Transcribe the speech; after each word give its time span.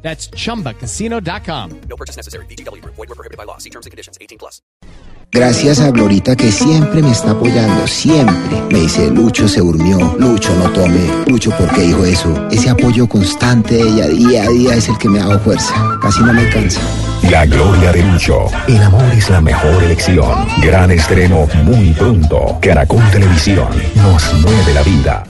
That's 0.00 0.30
chumbacasino.com. 0.30 1.80
No 1.88 1.96
purchase 1.96 2.16
necessary. 2.16 2.46
BGW. 2.46 2.82
Void 2.84 2.96
were 2.96 3.14
prohibited 3.14 3.36
by 3.36 3.44
law. 3.44 3.58
See 3.58 3.70
terms 3.70 3.84
and 3.84 3.90
conditions. 3.90 4.16
18 4.20 4.38
plus. 4.38 4.62
Gracias 5.30 5.80
a 5.80 5.90
Glorita 5.90 6.34
que 6.36 6.50
siempre 6.50 7.02
me 7.02 7.10
está 7.10 7.32
apoyando, 7.32 7.86
siempre. 7.86 8.62
Me 8.70 8.80
dice, 8.80 9.10
Lucho 9.10 9.46
se 9.46 9.60
durmió, 9.60 10.16
Lucho 10.18 10.54
no 10.54 10.70
tome, 10.70 11.00
Lucho 11.26 11.50
¿por 11.50 11.70
qué 11.74 11.82
dijo 11.82 12.02
eso? 12.06 12.48
Ese 12.50 12.70
apoyo 12.70 13.06
constante 13.06 13.74
de 13.74 13.82
ella 13.82 14.08
día 14.08 14.44
a 14.44 14.48
día 14.48 14.74
es 14.74 14.88
el 14.88 14.96
que 14.96 15.08
me 15.10 15.20
ha 15.20 15.26
dado 15.26 15.40
fuerza, 15.40 15.98
casi 16.00 16.22
no 16.22 16.32
me 16.32 16.48
cansa. 16.48 16.80
La 17.30 17.44
gloria 17.44 17.92
de 17.92 18.02
Lucho. 18.04 18.46
El 18.68 18.82
amor 18.82 19.04
es 19.12 19.28
la 19.28 19.42
mejor 19.42 19.82
elección. 19.82 20.48
Gran 20.62 20.90
estreno 20.92 21.46
muy 21.64 21.92
pronto. 21.92 22.58
Caracol 22.62 23.02
Televisión 23.10 23.68
nos 23.96 24.32
mueve 24.34 24.72
la 24.72 24.82
vida. 24.82 25.27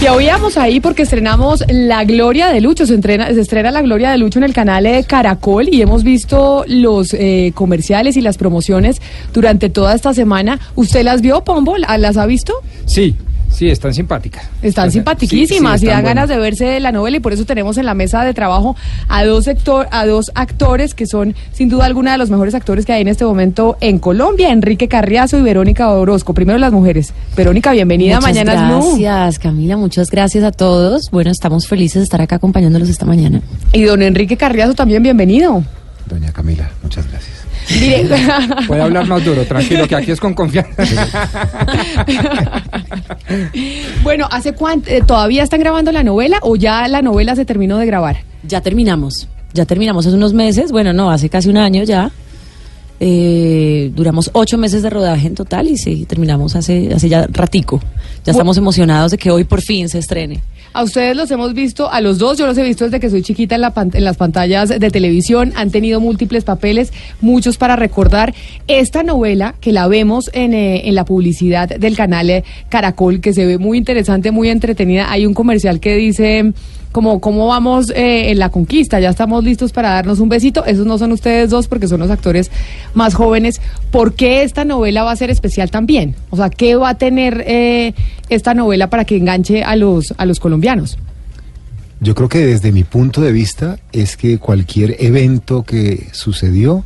Y 0.00 0.06
oíamos 0.06 0.56
ahí 0.56 0.78
porque 0.78 1.02
estrenamos 1.02 1.64
La 1.68 2.04
Gloria 2.04 2.48
de 2.48 2.60
Lucho, 2.60 2.86
se, 2.86 2.94
entrena- 2.94 3.34
se 3.34 3.40
estrena 3.40 3.72
La 3.72 3.82
Gloria 3.82 4.12
de 4.12 4.18
Lucho 4.18 4.38
en 4.38 4.44
el 4.44 4.52
canal 4.52 4.84
de 4.84 5.02
Caracol 5.02 5.68
y 5.72 5.82
hemos 5.82 6.04
visto 6.04 6.64
los 6.68 7.12
eh, 7.14 7.50
comerciales 7.54 8.16
y 8.16 8.20
las 8.20 8.38
promociones 8.38 9.02
durante 9.34 9.70
toda 9.70 9.94
esta 9.96 10.14
semana. 10.14 10.60
¿Usted 10.76 11.02
las 11.02 11.20
vio, 11.20 11.42
Pombo? 11.42 11.76
¿La- 11.78 11.98
¿Las 11.98 12.16
ha 12.16 12.26
visto? 12.26 12.52
Sí, 12.86 13.16
sí, 13.50 13.68
están 13.68 13.94
simpáticas. 13.94 14.48
Están 14.62 14.90
Sí, 14.90 14.94
simpaticísimas 14.94 15.80
sí, 15.80 15.86
y 15.86 15.88
dan 15.88 16.04
ganas 16.04 16.28
de 16.28 16.38
verse 16.38 16.64
de 16.64 16.80
la 16.80 16.92
novela 16.92 17.16
y 17.16 17.20
por 17.20 17.32
eso 17.32 17.44
tenemos 17.44 17.78
en 17.78 17.86
la 17.86 17.94
mesa 17.94 18.24
de 18.24 18.34
trabajo 18.34 18.76
a 19.08 19.24
dos, 19.24 19.44
sector, 19.44 19.88
a 19.90 20.06
dos 20.06 20.30
actores 20.34 20.94
que 20.94 21.06
son 21.06 21.34
sin 21.52 21.68
duda 21.68 21.84
alguna 21.86 22.12
de 22.12 22.18
los 22.18 22.30
mejores 22.30 22.54
actores 22.54 22.84
que 22.86 22.92
hay 22.92 23.02
en 23.02 23.08
este 23.08 23.24
momento 23.24 23.76
en 23.80 23.98
Colombia, 23.98 24.50
Enrique 24.50 24.88
Carriazo 24.88 25.38
y 25.38 25.42
Verónica 25.42 25.88
Orozco. 25.90 26.34
Primero 26.34 26.58
las 26.58 26.72
mujeres. 26.72 27.12
Verónica, 27.36 27.72
bienvenida 27.72 28.16
Muchas 28.16 28.34
Mañana 28.34 28.52
es 28.52 28.60
gracias, 28.98 29.38
Camila. 29.38 29.76
Muchas 29.76 30.10
gracias 30.10 30.44
a 30.44 30.52
todos. 30.52 31.10
Bueno, 31.10 31.30
estamos 31.30 31.66
felices 31.66 32.00
de 32.00 32.04
estar 32.04 32.20
acá 32.20 32.36
acompañándolos 32.36 32.88
esta 32.88 33.06
mañana. 33.06 33.40
Y 33.72 33.82
don 33.82 34.02
Enrique 34.02 34.36
Carriazo 34.36 34.74
también 34.74 35.02
bienvenido. 35.02 35.62
Doña 36.06 36.32
Camila, 36.32 36.70
muchas 36.82 37.08
gracias. 37.10 37.37
Mire, 37.80 38.08
Puede 38.66 38.82
hablar 38.82 39.06
más 39.06 39.24
duro, 39.24 39.44
tranquilo, 39.44 39.86
que 39.86 39.94
aquí 39.96 40.10
es 40.10 40.20
con 40.20 40.34
confianza. 40.34 40.82
bueno, 44.02 44.26
¿hace 44.30 44.52
cuánto? 44.54 44.90
eh, 44.90 45.02
¿Todavía 45.06 45.42
están 45.42 45.60
grabando 45.60 45.92
la 45.92 46.02
novela 46.02 46.38
o 46.42 46.56
ya 46.56 46.86
la 46.88 47.02
novela 47.02 47.36
se 47.36 47.44
terminó 47.44 47.78
de 47.78 47.86
grabar? 47.86 48.18
Ya 48.42 48.60
terminamos. 48.60 49.28
Ya 49.54 49.64
terminamos 49.64 50.06
hace 50.06 50.16
unos 50.16 50.32
meses. 50.34 50.72
Bueno, 50.72 50.92
no, 50.92 51.10
hace 51.10 51.28
casi 51.28 51.48
un 51.48 51.56
año 51.56 51.82
ya. 51.84 52.10
Eh, 53.00 53.92
duramos 53.94 54.30
ocho 54.32 54.58
meses 54.58 54.82
de 54.82 54.90
rodaje 54.90 55.26
en 55.28 55.34
total 55.34 55.68
y 55.68 55.76
sí, 55.76 56.04
terminamos 56.06 56.56
hace, 56.56 56.92
hace 56.92 57.08
ya 57.08 57.26
ratico. 57.30 57.80
Ya 58.24 58.32
estamos 58.32 58.56
emocionados 58.58 59.12
de 59.12 59.18
que 59.18 59.30
hoy 59.30 59.44
por 59.44 59.62
fin 59.62 59.88
se 59.88 59.98
estrene. 59.98 60.40
A 60.74 60.82
ustedes 60.82 61.16
los 61.16 61.30
hemos 61.30 61.54
visto, 61.54 61.90
a 61.90 62.00
los 62.02 62.18
dos, 62.18 62.36
yo 62.38 62.46
los 62.46 62.58
he 62.58 62.62
visto 62.62 62.84
desde 62.84 63.00
que 63.00 63.08
soy 63.08 63.22
chiquita 63.22 63.54
en, 63.54 63.62
la 63.62 63.72
pan- 63.72 63.90
en 63.94 64.04
las 64.04 64.16
pantallas 64.18 64.68
de 64.68 64.90
televisión, 64.90 65.52
han 65.56 65.70
tenido 65.70 65.98
múltiples 65.98 66.44
papeles, 66.44 66.92
muchos 67.22 67.56
para 67.56 67.74
recordar. 67.74 68.34
Esta 68.66 69.02
novela 69.02 69.54
que 69.60 69.72
la 69.72 69.88
vemos 69.88 70.30
en, 70.34 70.52
eh, 70.52 70.86
en 70.88 70.94
la 70.94 71.04
publicidad 71.06 71.68
del 71.70 71.96
canal 71.96 72.28
eh, 72.28 72.44
Caracol, 72.68 73.20
que 73.20 73.32
se 73.32 73.46
ve 73.46 73.56
muy 73.58 73.78
interesante, 73.78 74.30
muy 74.30 74.50
entretenida, 74.50 75.10
hay 75.10 75.24
un 75.24 75.32
comercial 75.34 75.80
que 75.80 75.96
dice 75.96 76.52
como 76.92 77.20
cómo 77.20 77.46
vamos 77.46 77.90
eh, 77.90 78.30
en 78.30 78.38
la 78.38 78.48
conquista, 78.48 79.00
ya 79.00 79.10
estamos 79.10 79.44
listos 79.44 79.72
para 79.72 79.90
darnos 79.90 80.20
un 80.20 80.28
besito, 80.28 80.64
esos 80.64 80.86
no 80.86 80.98
son 80.98 81.12
ustedes 81.12 81.50
dos 81.50 81.68
porque 81.68 81.88
son 81.88 82.00
los 82.00 82.10
actores 82.10 82.50
más 82.94 83.14
jóvenes. 83.14 83.60
¿Por 83.90 84.14
qué 84.14 84.42
esta 84.42 84.64
novela 84.64 85.04
va 85.04 85.12
a 85.12 85.16
ser 85.16 85.30
especial 85.30 85.70
también? 85.70 86.14
O 86.30 86.36
sea, 86.36 86.50
¿qué 86.50 86.76
va 86.76 86.90
a 86.90 86.94
tener 86.98 87.44
eh, 87.46 87.94
esta 88.28 88.54
novela 88.54 88.90
para 88.90 89.04
que 89.04 89.16
enganche 89.16 89.62
a 89.62 89.76
los, 89.76 90.14
a 90.16 90.26
los 90.26 90.40
colombianos? 90.40 90.98
Yo 92.00 92.14
creo 92.14 92.28
que 92.28 92.46
desde 92.46 92.70
mi 92.70 92.84
punto 92.84 93.20
de 93.20 93.32
vista 93.32 93.78
es 93.92 94.16
que 94.16 94.38
cualquier 94.38 94.96
evento 95.00 95.64
que 95.64 96.08
sucedió 96.12 96.84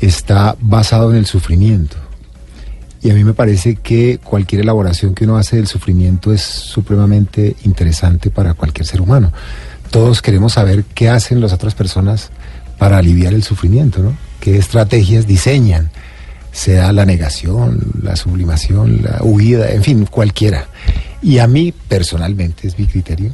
está 0.00 0.56
basado 0.60 1.12
en 1.12 1.18
el 1.18 1.26
sufrimiento. 1.26 1.96
Y 3.02 3.10
a 3.10 3.14
mí 3.14 3.24
me 3.24 3.32
parece 3.32 3.76
que 3.76 4.18
cualquier 4.18 4.60
elaboración 4.60 5.14
que 5.14 5.24
uno 5.24 5.36
hace 5.38 5.56
del 5.56 5.66
sufrimiento 5.66 6.32
es 6.32 6.42
supremamente 6.42 7.56
interesante 7.64 8.30
para 8.30 8.54
cualquier 8.54 8.86
ser 8.86 9.00
humano. 9.00 9.32
Todos 9.90 10.20
queremos 10.20 10.52
saber 10.52 10.84
qué 10.94 11.08
hacen 11.08 11.40
las 11.40 11.52
otras 11.52 11.74
personas 11.74 12.30
para 12.78 12.98
aliviar 12.98 13.32
el 13.32 13.42
sufrimiento, 13.42 14.02
¿no? 14.02 14.16
¿Qué 14.38 14.56
estrategias 14.56 15.26
diseñan? 15.26 15.90
Sea 16.52 16.92
la 16.92 17.06
negación, 17.06 17.80
la 18.02 18.16
sublimación, 18.16 19.02
la 19.02 19.18
huida, 19.22 19.70
en 19.70 19.82
fin, 19.82 20.06
cualquiera. 20.06 20.66
Y 21.22 21.38
a 21.38 21.46
mí, 21.46 21.72
personalmente, 21.72 22.66
es 22.66 22.78
mi 22.78 22.86
criterio, 22.86 23.32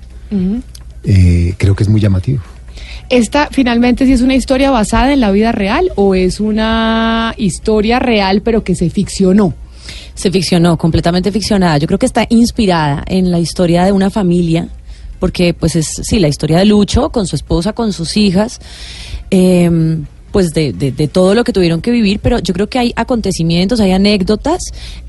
eh, 1.05 1.55
creo 1.57 1.75
que 1.75 1.83
es 1.83 1.89
muy 1.89 2.01
llamativo. 2.01 2.43
¿Esta 3.09 3.49
finalmente 3.53 4.05
si 4.05 4.13
es 4.13 4.21
una 4.21 4.35
historia 4.35 4.71
basada 4.71 5.13
en 5.13 5.21
la 5.21 5.31
vida 5.31 5.53
real 5.53 5.93
o 5.95 6.15
es 6.15 6.41
una 6.41 7.35
historia 7.37 7.99
real 7.99 8.43
pero 8.43 8.65
que 8.65 8.75
se 8.75 8.91
ficcionó? 8.91 9.55
Se 10.15 10.31
ficcionó, 10.31 10.77
completamente 10.77 11.31
ficcionada. 11.31 11.79
Yo 11.79 11.87
creo 11.87 11.99
que 11.99 12.07
está 12.07 12.27
inspirada 12.29 13.05
en 13.07 13.31
la 13.31 13.39
historia 13.39 13.85
de 13.85 13.93
una 13.93 14.11
familia, 14.11 14.69
porque 15.21 15.55
pues 15.55 15.77
es, 15.77 15.87
sí, 16.03 16.19
la 16.19 16.29
historia 16.29 16.59
de 16.59 16.65
Lucho 16.65 17.11
con 17.11 17.27
su 17.27 17.37
esposa, 17.37 17.75
con 17.75 17.93
sus 17.93 18.17
hijas, 18.17 18.61
eh, 19.31 19.99
pues 20.37 20.53
de, 20.53 20.75
de- 20.75 20.93
de 20.93 21.09
todo 21.09 21.35
lo 21.35 21.45
que 21.45 21.53
tuvieron 21.55 21.81
que 21.81 21.91
vivir, 21.91 22.21
pero 22.23 22.39
yo 22.41 22.53
creo 22.53 22.67
que 22.69 22.79
hay 22.79 22.93
acontecimientos, 22.95 23.81
hay 23.81 23.93
anécdotas 23.93 24.61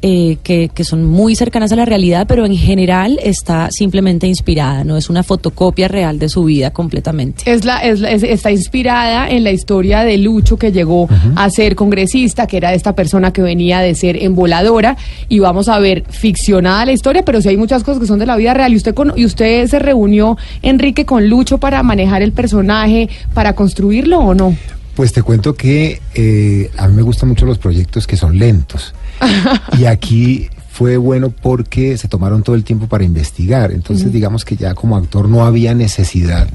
eh, 0.02 0.38
que, 0.42 0.70
que 0.74 0.86
son 0.86 1.04
muy 1.04 1.36
cercanas 1.36 1.74
a 1.74 1.76
la 1.76 1.84
realidad, 1.84 2.28
pero 2.30 2.46
en 2.46 2.56
general 2.56 3.20
está 3.22 3.68
simplemente 3.72 4.26
inspirada, 4.26 4.86
no 4.86 4.96
es 4.96 5.10
una 5.10 5.24
fotocopia 5.24 5.90
real 5.90 6.18
de 6.18 6.30
su 6.30 6.46
vida 6.46 6.72
completamente. 6.72 7.44
Es 7.46 7.66
la, 7.66 7.80
es 7.80 8.00
la- 8.00 8.12
es- 8.12 8.24
está 8.24 8.52
inspirada 8.52 9.30
en 9.30 9.44
la 9.44 9.52
historia 9.52 10.06
de 10.06 10.18
Lucho 10.18 10.56
que 10.56 10.72
llegó 10.72 11.10
a 11.36 11.50
ser 11.50 11.76
congresista, 11.76 12.48
que 12.48 12.56
era 12.56 12.74
esta 12.74 12.96
persona 12.96 13.34
que 13.34 13.42
venía 13.42 13.80
de 13.82 13.96
ser 13.96 14.24
emboladora 14.24 14.96
y 15.28 15.40
vamos 15.40 15.68
a 15.68 15.78
ver 15.80 16.06
ficcionada 16.10 16.86
la 16.86 16.94
historia, 16.94 17.26
pero 17.26 17.42
sí 17.42 17.50
hay 17.50 17.58
muchas 17.58 17.84
cosas 17.84 18.00
que 18.00 18.08
son 18.08 18.20
de 18.20 18.26
la 18.28 18.38
vida 18.38 18.54
real 18.54 18.72
y 18.72 18.78
usted 18.78 18.94
con, 18.94 19.12
y 19.18 19.26
usted 19.26 19.68
se 19.68 19.80
reunió 19.80 20.38
Enrique 20.62 21.04
con 21.06 21.28
Lucho 21.28 21.58
para 21.58 21.84
manejar 21.84 22.22
el 22.22 22.32
personaje, 22.32 23.10
para 23.34 23.52
construirlo 23.56 24.20
o 24.20 24.34
no? 24.34 24.56
Pues 24.97 25.13
te 25.13 25.22
cuento 25.22 25.53
que 25.53 26.02
eh, 26.16 26.72
a 26.75 26.88
mí 26.88 26.96
me 26.96 27.03
gustan 27.03 27.30
mucho 27.30 27.46
los 27.46 27.59
proyectos 27.59 28.08
que 28.08 28.18
son 28.18 28.40
lentos. 28.40 28.96
y 29.78 29.85
aquí 29.85 30.50
fue 30.72 30.97
bueno 30.97 31.30
porque 31.30 32.00
se 32.00 32.08
tomaron 32.08 32.41
todo 32.41 32.56
el 32.56 32.63
tiempo 32.63 32.88
para 32.88 33.03
investigar. 33.03 33.72
Entonces, 33.72 34.12
digamos 34.12 34.44
que 34.44 34.56
ya 34.56 34.74
como 34.74 34.97
actor 34.97 35.30
no 35.30 35.46
había 35.46 35.75
necesidad 35.75 36.47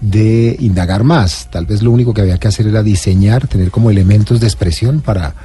de 0.00 0.56
indagar 0.58 1.04
más. 1.04 1.48
Tal 1.52 1.66
vez 1.66 1.84
lo 1.84 1.92
único 1.92 2.12
que 2.12 2.22
había 2.22 2.38
que 2.38 2.48
hacer 2.48 2.66
era 2.66 2.82
diseñar, 2.82 3.46
tener 3.46 3.70
como 3.70 3.92
elementos 3.92 4.40
de 4.40 4.48
expresión 4.48 5.00
para, 5.00 5.36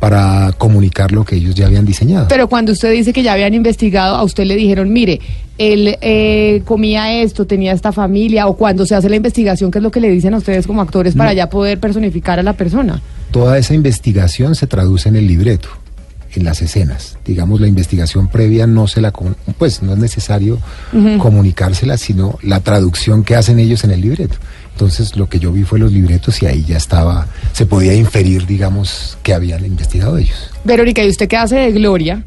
para 0.00 0.52
comunicar 0.56 1.12
lo 1.12 1.24
que 1.24 1.36
ellos 1.36 1.54
ya 1.54 1.66
habían 1.66 1.84
diseñado. 1.84 2.26
Pero 2.28 2.48
cuando 2.48 2.72
usted 2.72 2.90
dice 2.90 3.12
que 3.12 3.22
ya 3.22 3.34
habían 3.34 3.52
investigado, 3.52 4.16
a 4.16 4.24
usted 4.24 4.44
le 4.44 4.56
dijeron, 4.56 4.90
mire, 4.92 5.20
él 5.58 5.98
eh, 6.00 6.62
comía 6.64 7.20
esto, 7.20 7.46
tenía 7.46 7.72
esta 7.72 7.92
familia, 7.92 8.46
o 8.46 8.56
cuando 8.56 8.86
se 8.86 8.94
hace 8.94 9.10
la 9.10 9.16
investigación, 9.16 9.70
¿qué 9.70 9.78
es 9.78 9.82
lo 9.82 9.90
que 9.90 10.00
le 10.00 10.10
dicen 10.10 10.32
a 10.32 10.38
ustedes 10.38 10.66
como 10.66 10.80
actores 10.80 11.14
para 11.14 11.34
ya 11.34 11.50
poder 11.50 11.78
personificar 11.78 12.38
a 12.38 12.42
la 12.42 12.54
persona? 12.54 13.02
Toda 13.30 13.58
esa 13.58 13.74
investigación 13.74 14.54
se 14.54 14.66
traduce 14.66 15.10
en 15.10 15.16
el 15.16 15.26
libreto, 15.26 15.68
en 16.34 16.44
las 16.44 16.62
escenas. 16.62 17.18
Digamos, 17.26 17.60
la 17.60 17.68
investigación 17.68 18.28
previa 18.28 18.66
no 18.66 18.88
se 18.88 19.02
la, 19.02 19.12
pues 19.58 19.82
no 19.82 19.92
es 19.92 19.98
necesario 19.98 20.58
comunicársela, 21.18 21.98
sino 21.98 22.38
la 22.42 22.60
traducción 22.60 23.22
que 23.22 23.36
hacen 23.36 23.58
ellos 23.58 23.84
en 23.84 23.90
el 23.90 24.00
libreto. 24.00 24.36
Entonces, 24.80 25.14
lo 25.14 25.28
que 25.28 25.38
yo 25.38 25.52
vi 25.52 25.62
fue 25.62 25.78
los 25.78 25.92
libretos 25.92 26.42
y 26.42 26.46
ahí 26.46 26.64
ya 26.64 26.78
estaba, 26.78 27.26
se 27.52 27.66
podía 27.66 27.92
inferir, 27.92 28.46
digamos, 28.46 29.18
que 29.22 29.34
habían 29.34 29.62
investigado 29.66 30.16
ellos. 30.16 30.50
Verónica, 30.64 31.04
¿y 31.04 31.10
usted 31.10 31.28
qué 31.28 31.36
hace 31.36 31.56
de 31.56 31.72
Gloria? 31.72 32.24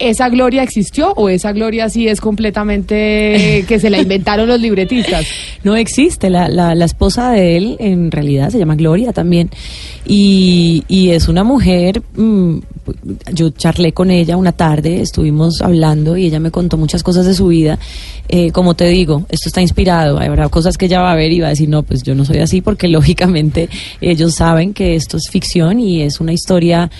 ¿Esa 0.00 0.28
gloria 0.28 0.62
existió 0.62 1.12
o 1.12 1.28
esa 1.28 1.52
gloria 1.52 1.88
sí 1.88 2.08
es 2.08 2.20
completamente 2.20 3.64
que 3.68 3.78
se 3.78 3.90
la 3.90 4.00
inventaron 4.00 4.48
los 4.48 4.60
libretistas? 4.60 5.26
No 5.62 5.76
existe, 5.76 6.30
la, 6.30 6.48
la, 6.48 6.74
la 6.74 6.84
esposa 6.84 7.30
de 7.30 7.56
él 7.56 7.76
en 7.78 8.10
realidad 8.10 8.50
se 8.50 8.58
llama 8.58 8.74
Gloria 8.74 9.12
también 9.12 9.50
y, 10.06 10.84
y 10.88 11.10
es 11.10 11.28
una 11.28 11.44
mujer, 11.44 12.02
mm, 12.16 12.58
yo 13.32 13.50
charlé 13.50 13.92
con 13.92 14.10
ella 14.10 14.36
una 14.36 14.52
tarde, 14.52 15.00
estuvimos 15.00 15.60
hablando 15.60 16.16
y 16.16 16.26
ella 16.26 16.40
me 16.40 16.50
contó 16.50 16.76
muchas 16.76 17.02
cosas 17.02 17.26
de 17.26 17.34
su 17.34 17.48
vida. 17.48 17.78
Eh, 18.28 18.50
como 18.52 18.74
te 18.74 18.86
digo, 18.88 19.26
esto 19.28 19.48
está 19.48 19.60
inspirado, 19.60 20.18
habrá 20.18 20.48
cosas 20.48 20.76
que 20.76 20.86
ella 20.86 21.00
va 21.00 21.12
a 21.12 21.16
ver 21.16 21.32
y 21.32 21.40
va 21.40 21.48
a 21.48 21.50
decir, 21.50 21.68
no, 21.68 21.82
pues 21.82 22.02
yo 22.02 22.14
no 22.14 22.24
soy 22.24 22.38
así 22.38 22.60
porque 22.60 22.88
lógicamente 22.88 23.68
ellos 24.00 24.34
saben 24.34 24.72
que 24.72 24.94
esto 24.94 25.16
es 25.16 25.28
ficción 25.30 25.80
y 25.80 26.02
es 26.02 26.20
una 26.20 26.32
historia 26.32 26.90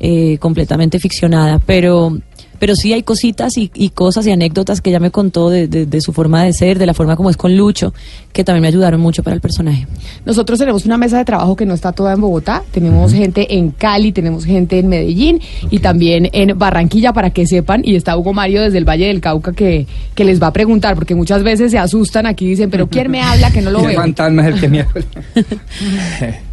eh, 0.00 0.38
completamente 0.38 0.98
ficcionada, 0.98 1.60
pero 1.64 2.18
pero 2.58 2.74
sí 2.76 2.92
hay 2.92 3.02
cositas 3.02 3.56
y, 3.56 3.70
y 3.74 3.90
cosas 3.90 4.26
y 4.26 4.30
anécdotas 4.30 4.80
que 4.80 4.90
ella 4.90 5.00
me 5.00 5.10
contó 5.10 5.50
de, 5.50 5.68
de- 5.68 5.86
de 5.86 6.00
su 6.00 6.12
forma 6.12 6.42
de 6.44 6.52
ser, 6.52 6.78
de 6.78 6.86
la 6.86 6.94
forma 6.94 7.16
como 7.16 7.30
es 7.30 7.36
con 7.36 7.56
Lucho, 7.56 7.92
que 8.32 8.44
también 8.44 8.62
me 8.62 8.68
ayudaron 8.68 9.00
mucho 9.00 9.22
para 9.22 9.34
el 9.34 9.40
personaje. 9.40 9.86
Nosotros 10.24 10.58
tenemos 10.58 10.84
una 10.86 10.96
mesa 10.98 11.18
de 11.18 11.24
trabajo 11.24 11.56
que 11.56 11.66
no 11.66 11.74
está 11.74 11.92
toda 11.92 12.12
en 12.12 12.20
Bogotá, 12.20 12.62
tenemos 12.70 13.12
gente 13.12 13.56
en 13.56 13.70
Cali, 13.70 14.12
tenemos 14.12 14.44
gente 14.44 14.78
en 14.78 14.88
Medellín 14.88 15.40
y 15.70 15.78
también 15.78 16.28
en 16.32 16.58
Barranquilla 16.58 17.12
para 17.12 17.30
que 17.30 17.46
sepan, 17.46 17.82
y 17.84 17.94
está 17.96 18.16
Hugo 18.16 18.32
Mario 18.32 18.62
desde 18.62 18.78
el 18.78 18.84
Valle 18.88 19.06
del 19.06 19.20
Cauca 19.20 19.52
que, 19.52 19.86
que 20.14 20.24
les 20.24 20.42
va 20.42 20.48
a 20.48 20.52
preguntar, 20.52 20.94
porque 20.94 21.14
muchas 21.14 21.42
veces 21.42 21.70
se 21.70 21.78
asustan 21.78 22.26
aquí 22.26 22.46
y 22.46 22.48
dicen, 22.50 22.70
pero 22.70 22.86
¿quién 22.88 23.10
me 23.10 23.22
habla 23.22 23.50
que 23.50 23.60
no 23.62 23.70
lo 23.70 23.80
El 23.82 23.86
veo? 23.88 23.96
fantasma 24.00 24.48
es 24.48 24.54
el 24.54 24.60
que 24.60 24.68
me 24.68 24.80
habla. 24.80 25.04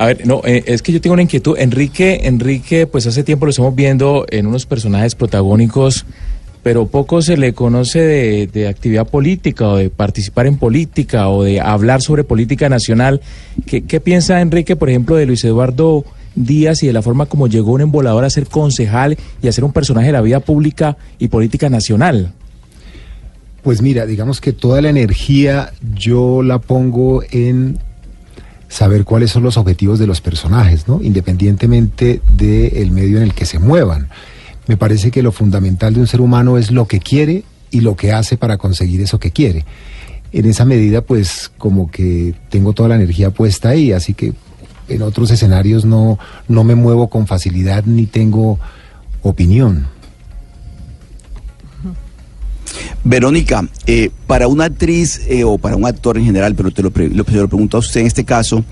A 0.00 0.06
ver, 0.06 0.26
no, 0.26 0.40
eh, 0.46 0.64
es 0.64 0.80
que 0.80 0.92
yo 0.92 1.00
tengo 1.02 1.12
una 1.12 1.24
inquietud. 1.24 1.58
Enrique, 1.58 2.20
Enrique, 2.22 2.86
pues 2.86 3.06
hace 3.06 3.22
tiempo 3.22 3.44
lo 3.44 3.50
estamos 3.50 3.74
viendo 3.74 4.24
en 4.30 4.46
unos 4.46 4.64
personajes 4.64 5.14
protagónicos, 5.14 6.06
pero 6.62 6.86
poco 6.86 7.20
se 7.20 7.36
le 7.36 7.52
conoce 7.52 8.48
de, 8.50 8.66
actividad 8.66 9.06
política 9.06 9.68
o 9.68 9.76
de 9.76 9.90
participar 9.90 10.46
en 10.46 10.56
política 10.56 11.28
o 11.28 11.44
de 11.44 11.60
hablar 11.60 12.00
sobre 12.00 12.24
política 12.24 12.70
nacional. 12.70 13.20
¿Qué, 13.66 13.82
qué 13.82 14.00
piensa 14.00 14.40
Enrique, 14.40 14.74
por 14.74 14.88
ejemplo, 14.88 15.16
de 15.16 15.26
Luis 15.26 15.44
Eduardo 15.44 16.06
Díaz 16.34 16.82
y 16.82 16.86
de 16.86 16.94
la 16.94 17.02
forma 17.02 17.26
como 17.26 17.46
llegó 17.46 17.72
un 17.72 17.82
embolador 17.82 18.24
a 18.24 18.30
ser 18.30 18.46
concejal 18.46 19.18
y 19.42 19.48
a 19.48 19.52
ser 19.52 19.64
un 19.64 19.74
personaje 19.74 20.06
de 20.06 20.12
la 20.14 20.22
vida 20.22 20.40
pública 20.40 20.96
y 21.18 21.28
política 21.28 21.68
nacional? 21.68 22.32
Pues 23.62 23.82
mira, 23.82 24.06
digamos 24.06 24.40
que 24.40 24.54
toda 24.54 24.80
la 24.80 24.88
energía 24.88 25.74
yo 25.94 26.42
la 26.42 26.58
pongo 26.58 27.22
en 27.30 27.78
saber 28.70 29.04
cuáles 29.04 29.32
son 29.32 29.42
los 29.42 29.58
objetivos 29.58 29.98
de 29.98 30.06
los 30.06 30.20
personajes, 30.20 30.88
¿no? 30.88 31.02
Independientemente 31.02 32.22
del 32.32 32.92
medio 32.92 33.18
en 33.18 33.24
el 33.24 33.34
que 33.34 33.44
se 33.44 33.58
muevan. 33.58 34.08
Me 34.68 34.76
parece 34.76 35.10
que 35.10 35.22
lo 35.22 35.32
fundamental 35.32 35.92
de 35.92 36.00
un 36.00 36.06
ser 36.06 36.20
humano 36.20 36.56
es 36.56 36.70
lo 36.70 36.86
que 36.86 37.00
quiere 37.00 37.42
y 37.72 37.80
lo 37.80 37.96
que 37.96 38.12
hace 38.12 38.36
para 38.36 38.56
conseguir 38.56 39.00
eso 39.00 39.18
que 39.18 39.32
quiere. 39.32 39.66
En 40.32 40.46
esa 40.46 40.64
medida, 40.64 41.02
pues 41.02 41.50
como 41.58 41.90
que 41.90 42.34
tengo 42.48 42.72
toda 42.72 42.90
la 42.90 42.94
energía 42.94 43.30
puesta 43.30 43.70
ahí, 43.70 43.90
así 43.90 44.14
que 44.14 44.32
en 44.88 45.02
otros 45.02 45.32
escenarios 45.32 45.84
no, 45.84 46.20
no 46.46 46.62
me 46.62 46.76
muevo 46.76 47.10
con 47.10 47.26
facilidad 47.26 47.84
ni 47.84 48.06
tengo 48.06 48.60
opinión. 49.22 49.88
Verónica, 53.04 53.66
eh, 53.86 54.10
para 54.26 54.48
una 54.48 54.64
actriz 54.64 55.20
eh, 55.28 55.44
o 55.44 55.58
para 55.58 55.76
un 55.76 55.86
actor 55.86 56.16
en 56.18 56.24
general, 56.24 56.54
pero 56.54 56.70
te 56.70 56.82
lo, 56.82 56.90
pre- 56.90 57.08
lo, 57.08 57.24
se 57.24 57.32
lo 57.32 57.48
pregunto 57.48 57.76
a 57.76 57.80
usted 57.80 58.00
en 58.02 58.06
este 58.06 58.24
caso, 58.24 58.64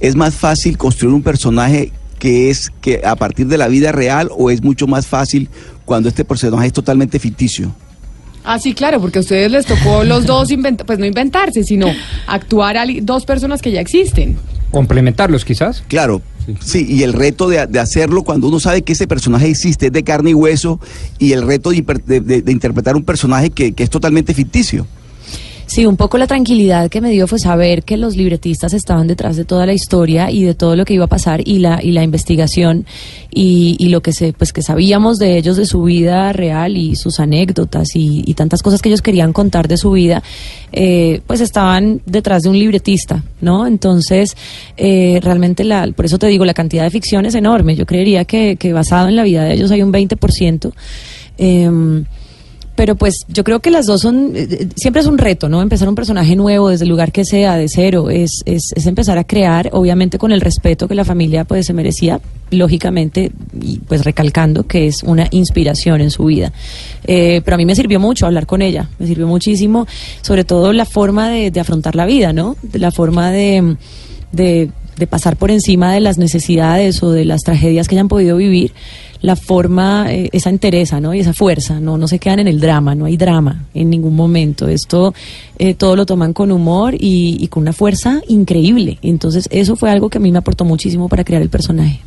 ¿es 0.00 0.16
más 0.16 0.34
fácil 0.34 0.76
construir 0.78 1.14
un 1.14 1.22
personaje 1.22 1.92
que 2.18 2.48
es 2.50 2.70
que 2.80 3.02
a 3.04 3.16
partir 3.16 3.46
de 3.48 3.58
la 3.58 3.68
vida 3.68 3.92
real 3.92 4.30
o 4.36 4.50
es 4.50 4.62
mucho 4.62 4.86
más 4.86 5.06
fácil 5.06 5.48
cuando 5.84 6.08
este 6.08 6.24
personaje 6.24 6.68
es 6.68 6.72
totalmente 6.72 7.18
ficticio? 7.18 7.74
Ah, 8.46 8.58
sí, 8.58 8.74
claro, 8.74 9.00
porque 9.00 9.18
a 9.18 9.20
ustedes 9.22 9.50
les 9.50 9.64
tocó 9.66 10.04
los 10.04 10.26
dos, 10.26 10.50
invent- 10.50 10.84
pues 10.84 10.98
no 10.98 11.06
inventarse, 11.06 11.64
sino 11.64 11.86
actuar 12.26 12.76
a 12.76 12.84
dos 13.02 13.24
personas 13.24 13.62
que 13.62 13.72
ya 13.72 13.80
existen. 13.80 14.36
Complementarlos 14.70 15.44
quizás. 15.44 15.82
Claro, 15.88 16.20
sí, 16.60 16.86
y 16.88 17.02
el 17.02 17.12
reto 17.12 17.48
de, 17.48 17.58
hacerlo 17.78 18.22
cuando 18.22 18.48
uno 18.48 18.60
sabe 18.60 18.82
que 18.82 18.92
ese 18.92 19.06
personaje 19.06 19.48
existe, 19.48 19.86
es 19.86 19.92
de 19.92 20.02
carne 20.04 20.30
y 20.30 20.34
hueso, 20.34 20.80
y 21.18 21.32
el 21.32 21.46
reto 21.46 21.70
de- 21.70 22.42
de 22.42 22.52
interpretar 22.52 22.96
un 22.96 23.04
personaje 23.04 23.50
que, 23.50 23.72
que 23.72 23.82
es 23.82 23.90
totalmente 23.90 24.34
ficticio. 24.34 24.86
Sí, 25.74 25.86
un 25.86 25.96
poco 25.96 26.18
la 26.18 26.28
tranquilidad 26.28 26.88
que 26.88 27.00
me 27.00 27.10
dio 27.10 27.26
fue 27.26 27.40
saber 27.40 27.82
que 27.82 27.96
los 27.96 28.14
libretistas 28.16 28.72
estaban 28.74 29.08
detrás 29.08 29.34
de 29.34 29.44
toda 29.44 29.66
la 29.66 29.72
historia 29.72 30.30
y 30.30 30.44
de 30.44 30.54
todo 30.54 30.76
lo 30.76 30.84
que 30.84 30.94
iba 30.94 31.06
a 31.06 31.08
pasar 31.08 31.40
y 31.44 31.58
la 31.58 31.80
y 31.82 31.90
la 31.90 32.04
investigación 32.04 32.86
y, 33.28 33.74
y 33.80 33.88
lo 33.88 34.00
que 34.00 34.12
se 34.12 34.32
pues 34.32 34.52
que 34.52 34.62
sabíamos 34.62 35.18
de 35.18 35.36
ellos 35.36 35.56
de 35.56 35.66
su 35.66 35.82
vida 35.82 36.32
real 36.32 36.76
y 36.76 36.94
sus 36.94 37.18
anécdotas 37.18 37.96
y, 37.96 38.22
y 38.24 38.34
tantas 38.34 38.62
cosas 38.62 38.82
que 38.82 38.88
ellos 38.88 39.02
querían 39.02 39.32
contar 39.32 39.66
de 39.66 39.76
su 39.76 39.90
vida 39.90 40.22
eh, 40.70 41.22
pues 41.26 41.40
estaban 41.40 42.00
detrás 42.06 42.44
de 42.44 42.50
un 42.50 42.58
libretista 42.60 43.24
no 43.40 43.66
entonces 43.66 44.36
eh, 44.76 45.18
realmente 45.24 45.64
la 45.64 45.88
por 45.90 46.04
eso 46.04 46.20
te 46.20 46.28
digo 46.28 46.44
la 46.44 46.54
cantidad 46.54 46.84
de 46.84 46.90
ficción 46.90 47.26
es 47.26 47.34
enorme. 47.34 47.74
Yo 47.74 47.84
creería 47.84 48.24
que, 48.26 48.54
que 48.54 48.72
basado 48.72 49.08
en 49.08 49.16
la 49.16 49.24
vida 49.24 49.42
de 49.42 49.54
ellos 49.54 49.72
hay 49.72 49.82
un 49.82 49.92
20% 49.92 50.72
eh, 51.38 52.04
pero 52.76 52.96
pues 52.96 53.24
yo 53.28 53.44
creo 53.44 53.60
que 53.60 53.70
las 53.70 53.86
dos 53.86 54.00
son, 54.00 54.32
eh, 54.34 54.48
eh, 54.50 54.68
siempre 54.76 55.00
es 55.00 55.06
un 55.06 55.18
reto, 55.18 55.48
¿no? 55.48 55.62
Empezar 55.62 55.88
un 55.88 55.94
personaje 55.94 56.34
nuevo 56.34 56.70
desde 56.70 56.84
el 56.84 56.90
lugar 56.90 57.12
que 57.12 57.24
sea, 57.24 57.56
de 57.56 57.68
cero, 57.68 58.10
es, 58.10 58.42
es, 58.46 58.72
es 58.74 58.86
empezar 58.86 59.16
a 59.18 59.24
crear, 59.24 59.70
obviamente 59.72 60.18
con 60.18 60.32
el 60.32 60.40
respeto 60.40 60.88
que 60.88 60.94
la 60.94 61.04
familia 61.04 61.44
pues 61.44 61.66
se 61.66 61.72
merecía, 61.72 62.20
lógicamente, 62.50 63.30
y 63.60 63.78
pues 63.78 64.04
recalcando 64.04 64.66
que 64.66 64.86
es 64.86 65.02
una 65.02 65.28
inspiración 65.30 66.00
en 66.00 66.10
su 66.10 66.24
vida. 66.24 66.52
Eh, 67.06 67.42
pero 67.44 67.54
a 67.54 67.58
mí 67.58 67.64
me 67.64 67.76
sirvió 67.76 68.00
mucho 68.00 68.26
hablar 68.26 68.46
con 68.46 68.60
ella, 68.60 68.88
me 68.98 69.06
sirvió 69.06 69.26
muchísimo, 69.26 69.86
sobre 70.22 70.44
todo 70.44 70.72
la 70.72 70.84
forma 70.84 71.30
de, 71.30 71.50
de 71.50 71.60
afrontar 71.60 71.94
la 71.94 72.06
vida, 72.06 72.32
¿no? 72.32 72.56
La 72.72 72.90
forma 72.90 73.30
de, 73.30 73.76
de, 74.32 74.70
de 74.96 75.06
pasar 75.06 75.36
por 75.36 75.50
encima 75.50 75.92
de 75.92 76.00
las 76.00 76.18
necesidades 76.18 77.02
o 77.02 77.12
de 77.12 77.24
las 77.24 77.42
tragedias 77.42 77.86
que 77.86 77.94
hayan 77.94 78.08
podido 78.08 78.36
vivir 78.36 78.72
la 79.24 79.36
forma, 79.36 80.12
eh, 80.12 80.28
esa 80.32 80.50
entereza, 80.50 81.00
¿no? 81.00 81.14
Y 81.14 81.20
esa 81.20 81.32
fuerza, 81.32 81.80
¿no? 81.80 81.96
No 81.96 82.06
se 82.06 82.18
quedan 82.18 82.40
en 82.40 82.48
el 82.48 82.60
drama, 82.60 82.94
no 82.94 83.06
hay 83.06 83.16
drama 83.16 83.64
en 83.72 83.88
ningún 83.88 84.14
momento. 84.14 84.68
Esto 84.68 85.14
eh, 85.58 85.72
todo 85.72 85.96
lo 85.96 86.04
toman 86.04 86.34
con 86.34 86.52
humor 86.52 86.94
y, 86.94 87.38
y 87.40 87.48
con 87.48 87.62
una 87.62 87.72
fuerza 87.72 88.20
increíble. 88.28 88.98
Entonces, 89.00 89.48
eso 89.50 89.76
fue 89.76 89.90
algo 89.90 90.10
que 90.10 90.18
a 90.18 90.20
mí 90.20 90.30
me 90.30 90.38
aportó 90.38 90.66
muchísimo 90.66 91.08
para 91.08 91.24
crear 91.24 91.40
el 91.40 91.48
personaje. 91.48 92.00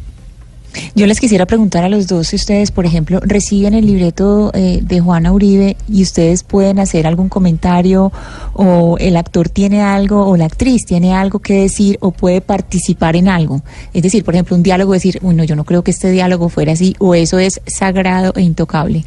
Yo 0.96 1.08
les 1.08 1.20
quisiera 1.20 1.46
preguntar 1.46 1.84
a 1.84 1.90
los 1.90 2.08
dos 2.08 2.28
si 2.28 2.36
ustedes, 2.36 2.72
por 2.72 2.86
ejemplo, 2.86 3.20
reciben 3.22 3.74
el 3.74 3.86
libreto 3.86 4.52
eh, 4.54 4.80
de 4.82 5.00
Juana 5.00 5.32
Uribe 5.32 5.78
y 5.90 6.04
ustedes 6.04 6.44
pueden 6.44 6.80
hacer 6.80 7.08
algún 7.08 7.30
comentario 7.30 8.12
o 8.54 8.98
el 9.00 9.18
actor 9.18 9.50
tiene 9.50 9.82
algo 9.82 10.28
o 10.28 10.38
la 10.38 10.46
actriz 10.46 10.86
tiene 10.86 11.14
algo 11.14 11.40
que 11.40 11.62
decir 11.62 11.98
o 12.02 12.12
puede 12.12 12.42
participar 12.42 13.16
en 13.16 13.28
algo. 13.28 13.62
Es 13.94 14.04
decir, 14.04 14.24
por 14.24 14.34
ejemplo, 14.34 14.56
un 14.56 14.64
diálogo, 14.64 14.94
decir, 14.94 15.20
uy, 15.22 15.36
no, 15.36 15.44
yo 15.44 15.56
no 15.56 15.64
creo 15.64 15.84
que 15.84 15.92
este 15.92 16.12
diálogo 16.12 16.50
fuera 16.50 16.74
así 16.74 16.96
o 17.00 17.16
eso 17.16 17.40
es 17.40 17.62
sagrado 17.66 18.34
e 18.36 18.42
intocable. 18.42 19.06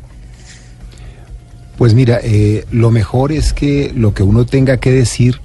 Pues 1.76 1.94
mira, 1.94 2.20
eh, 2.22 2.66
lo 2.70 2.90
mejor 2.90 3.32
es 3.32 3.52
que 3.52 3.92
lo 3.94 4.12
que 4.12 4.22
uno 4.22 4.44
tenga 4.44 4.76
que 4.76 4.90
decir 4.90 5.40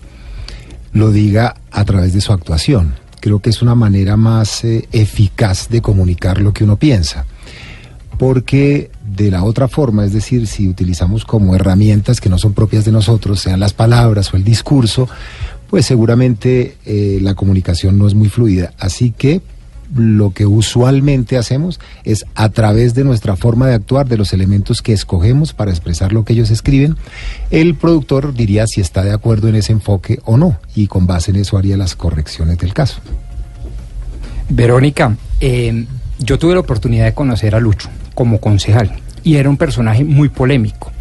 lo 0.91 1.11
diga 1.11 1.55
a 1.71 1.85
través 1.85 2.13
de 2.13 2.21
su 2.21 2.33
actuación. 2.33 2.95
Creo 3.25 3.39
que 3.39 3.49
es 3.49 3.63
una 3.63 3.73
manera 3.73 4.17
más 4.17 4.63
eh, 4.63 4.87
eficaz 4.91 5.67
de 5.69 5.81
comunicar 5.81 6.39
lo 6.39 6.53
que 6.53 6.63
uno 6.63 6.77
piensa. 6.77 7.25
Porque 8.19 8.91
de 9.03 9.31
la 9.31 9.43
otra 9.43 9.67
forma, 9.67 10.05
es 10.05 10.13
decir, 10.13 10.45
si 10.45 10.67
utilizamos 10.67 11.25
como 11.25 11.55
herramientas 11.55 12.21
que 12.21 12.29
no 12.29 12.37
son 12.37 12.53
propias 12.53 12.85
de 12.85 12.91
nosotros, 12.91 13.39
sean 13.39 13.59
las 13.59 13.73
palabras 13.73 14.31
o 14.31 14.37
el 14.37 14.43
discurso, 14.43 15.09
pues 15.71 15.87
seguramente 15.87 16.77
eh, 16.85 17.17
la 17.19 17.33
comunicación 17.33 17.97
no 17.97 18.05
es 18.05 18.13
muy 18.13 18.29
fluida. 18.29 18.73
Así 18.77 19.09
que 19.09 19.41
lo 19.95 20.31
que 20.31 20.45
usualmente 20.45 21.37
hacemos 21.37 21.79
es 22.03 22.25
a 22.35 22.49
través 22.49 22.93
de 22.93 23.03
nuestra 23.03 23.35
forma 23.35 23.67
de 23.67 23.75
actuar, 23.75 24.07
de 24.07 24.17
los 24.17 24.33
elementos 24.33 24.81
que 24.81 24.93
escogemos 24.93 25.53
para 25.53 25.71
expresar 25.71 26.13
lo 26.13 26.25
que 26.25 26.33
ellos 26.33 26.51
escriben, 26.51 26.97
el 27.49 27.75
productor 27.75 28.33
diría 28.33 28.67
si 28.67 28.81
está 28.81 29.03
de 29.03 29.13
acuerdo 29.13 29.47
en 29.47 29.55
ese 29.55 29.71
enfoque 29.71 30.19
o 30.25 30.37
no, 30.37 30.59
y 30.75 30.87
con 30.87 31.07
base 31.07 31.31
en 31.31 31.37
eso 31.37 31.57
haría 31.57 31.77
las 31.77 31.95
correcciones 31.95 32.57
del 32.57 32.73
caso. 32.73 32.99
Verónica, 34.49 35.15
eh, 35.39 35.85
yo 36.19 36.37
tuve 36.37 36.53
la 36.53 36.59
oportunidad 36.59 37.05
de 37.05 37.13
conocer 37.13 37.55
a 37.55 37.59
Lucho 37.59 37.89
como 38.13 38.39
concejal 38.39 38.91
y 39.23 39.35
era 39.35 39.49
un 39.49 39.57
personaje 39.57 40.03
muy 40.03 40.29
polémico. 40.29 40.91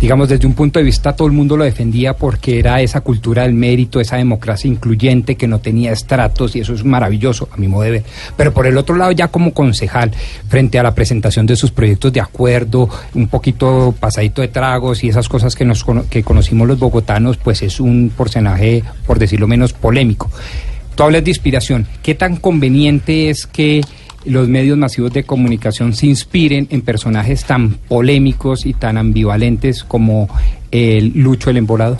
Digamos, 0.00 0.28
desde 0.28 0.46
un 0.46 0.54
punto 0.54 0.78
de 0.78 0.84
vista 0.84 1.16
todo 1.16 1.26
el 1.26 1.34
mundo 1.34 1.56
lo 1.56 1.64
defendía 1.64 2.14
porque 2.14 2.60
era 2.60 2.80
esa 2.80 3.00
cultura 3.00 3.42
del 3.42 3.54
mérito, 3.54 4.00
esa 4.00 4.16
democracia 4.16 4.68
incluyente 4.68 5.34
que 5.34 5.48
no 5.48 5.58
tenía 5.58 5.90
estratos 5.90 6.54
y 6.54 6.60
eso 6.60 6.72
es 6.72 6.84
maravilloso 6.84 7.48
a 7.50 7.56
mi 7.56 7.66
modo 7.66 7.82
de 7.82 7.90
ver. 7.90 8.04
Pero 8.36 8.54
por 8.54 8.68
el 8.68 8.76
otro 8.76 8.94
lado, 8.94 9.10
ya 9.10 9.26
como 9.26 9.52
concejal, 9.52 10.12
frente 10.48 10.78
a 10.78 10.84
la 10.84 10.94
presentación 10.94 11.46
de 11.46 11.56
sus 11.56 11.72
proyectos 11.72 12.12
de 12.12 12.20
acuerdo, 12.20 12.88
un 13.14 13.26
poquito 13.26 13.92
pasadito 13.98 14.40
de 14.40 14.48
tragos 14.48 15.02
y 15.02 15.08
esas 15.08 15.28
cosas 15.28 15.56
que, 15.56 15.64
nos, 15.64 15.84
que 16.08 16.22
conocimos 16.22 16.68
los 16.68 16.78
bogotanos, 16.78 17.36
pues 17.36 17.62
es 17.62 17.80
un 17.80 18.12
personaje, 18.16 18.84
por 19.04 19.18
decirlo 19.18 19.48
menos, 19.48 19.72
polémico. 19.72 20.30
Tú 20.94 21.02
hablas 21.02 21.24
de 21.24 21.30
inspiración. 21.30 21.86
¿Qué 22.02 22.14
tan 22.14 22.36
conveniente 22.36 23.30
es 23.30 23.46
que 23.46 23.82
los 24.24 24.48
medios 24.48 24.76
masivos 24.76 25.12
de 25.12 25.24
comunicación 25.24 25.94
se 25.94 26.06
inspiren 26.06 26.66
en 26.70 26.82
personajes 26.82 27.44
tan 27.44 27.74
polémicos 27.88 28.66
y 28.66 28.74
tan 28.74 28.98
ambivalentes 28.98 29.84
como 29.84 30.28
el 30.70 31.12
Lucho 31.14 31.50
el 31.50 31.58
Embolador. 31.58 31.98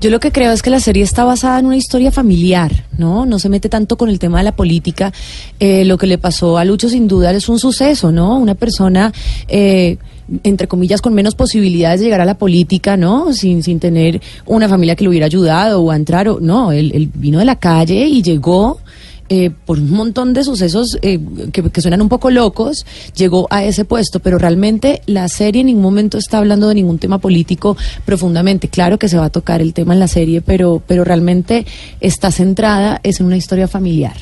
Yo 0.00 0.10
lo 0.10 0.20
que 0.20 0.30
creo 0.30 0.52
es 0.52 0.62
que 0.62 0.68
la 0.68 0.80
serie 0.80 1.02
está 1.02 1.24
basada 1.24 1.58
en 1.58 1.66
una 1.66 1.76
historia 1.76 2.12
familiar, 2.12 2.84
¿no? 2.98 3.24
No 3.24 3.38
se 3.38 3.48
mete 3.48 3.70
tanto 3.70 3.96
con 3.96 4.10
el 4.10 4.18
tema 4.18 4.38
de 4.38 4.44
la 4.44 4.54
política. 4.54 5.12
Eh, 5.58 5.86
lo 5.86 5.96
que 5.96 6.06
le 6.06 6.18
pasó 6.18 6.58
a 6.58 6.64
Lucho 6.66 6.90
sin 6.90 7.08
duda 7.08 7.30
es 7.30 7.48
un 7.48 7.58
suceso, 7.58 8.12
¿no? 8.12 8.38
Una 8.38 8.54
persona, 8.54 9.10
eh, 9.48 9.96
entre 10.42 10.68
comillas, 10.68 11.00
con 11.00 11.14
menos 11.14 11.34
posibilidades 11.34 12.00
de 12.00 12.06
llegar 12.06 12.20
a 12.20 12.26
la 12.26 12.36
política, 12.36 12.98
¿no? 12.98 13.32
Sin, 13.32 13.62
sin 13.62 13.80
tener 13.80 14.20
una 14.44 14.68
familia 14.68 14.96
que 14.96 15.04
le 15.04 15.10
hubiera 15.10 15.26
ayudado 15.26 15.80
o 15.80 15.90
a 15.90 15.96
entrar, 15.96 16.28
o, 16.28 16.40
no, 16.40 16.72
él, 16.72 16.92
él 16.94 17.10
vino 17.14 17.38
de 17.38 17.46
la 17.46 17.56
calle 17.56 18.06
y 18.06 18.20
llegó 18.20 18.80
eh, 19.28 19.50
por 19.50 19.78
un 19.78 19.90
montón 19.90 20.32
de 20.34 20.44
sucesos 20.44 20.98
eh, 21.02 21.18
que, 21.52 21.80
suenan 21.80 22.00
un 22.00 22.08
poco 22.08 22.30
locos, 22.30 22.86
llegó 23.16 23.48
a 23.50 23.64
ese 23.64 23.84
puesto, 23.84 24.20
pero 24.20 24.38
realmente 24.38 25.02
la 25.06 25.28
serie 25.28 25.62
en 25.62 25.66
ningún 25.66 25.82
momento 25.82 26.16
está 26.16 26.38
hablando 26.38 26.68
de 26.68 26.76
ningún 26.76 26.98
tema 26.98 27.18
político 27.18 27.76
profundamente. 28.04 28.68
Claro 28.68 28.98
que 28.98 29.08
se 29.08 29.18
va 29.18 29.24
a 29.24 29.30
tocar 29.30 29.60
el 29.60 29.74
tema 29.74 29.94
en 29.94 30.00
la 30.00 30.06
serie, 30.06 30.42
pero, 30.42 30.80
pero 30.86 31.02
realmente 31.02 31.66
está 32.00 32.30
centrada 32.30 33.00
es 33.02 33.18
en 33.18 33.26
una 33.26 33.36
historia 33.36 33.66
familiar, 33.66 34.16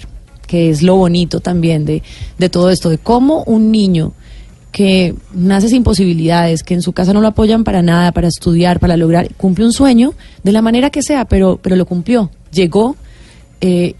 que 0.46 0.70
es 0.70 0.82
lo 0.82 0.96
bonito 0.96 1.40
también 1.40 1.84
de, 1.84 2.02
de 2.38 2.48
todo 2.48 2.70
esto, 2.70 2.88
de 2.88 2.96
cómo 2.96 3.44
un 3.44 3.70
niño 3.70 4.12
que 4.72 5.14
nace 5.32 5.68
sin 5.68 5.84
posibilidades, 5.84 6.62
que 6.62 6.74
en 6.74 6.82
su 6.82 6.92
casa 6.92 7.12
no 7.12 7.20
lo 7.20 7.28
apoyan 7.28 7.62
para 7.62 7.82
nada, 7.82 8.10
para 8.10 8.28
estudiar, 8.28 8.80
para 8.80 8.96
lograr, 8.96 9.32
cumple 9.34 9.66
un 9.66 9.72
sueño 9.72 10.14
de 10.42 10.50
la 10.52 10.62
manera 10.62 10.90
que 10.90 11.02
sea, 11.02 11.26
pero, 11.26 11.60
pero 11.62 11.76
lo 11.76 11.86
cumplió, 11.86 12.30
llegó 12.50 12.96
eh, 13.60 13.94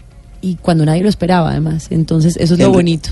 y 0.45 0.57
cuando 0.61 0.85
nadie 0.85 1.01
lo 1.01 1.09
esperaba 1.09 1.49
además. 1.49 1.87
Entonces 1.89 2.37
eso 2.37 2.53
es 2.53 2.59
lo 2.59 2.71
bonito. 2.71 3.09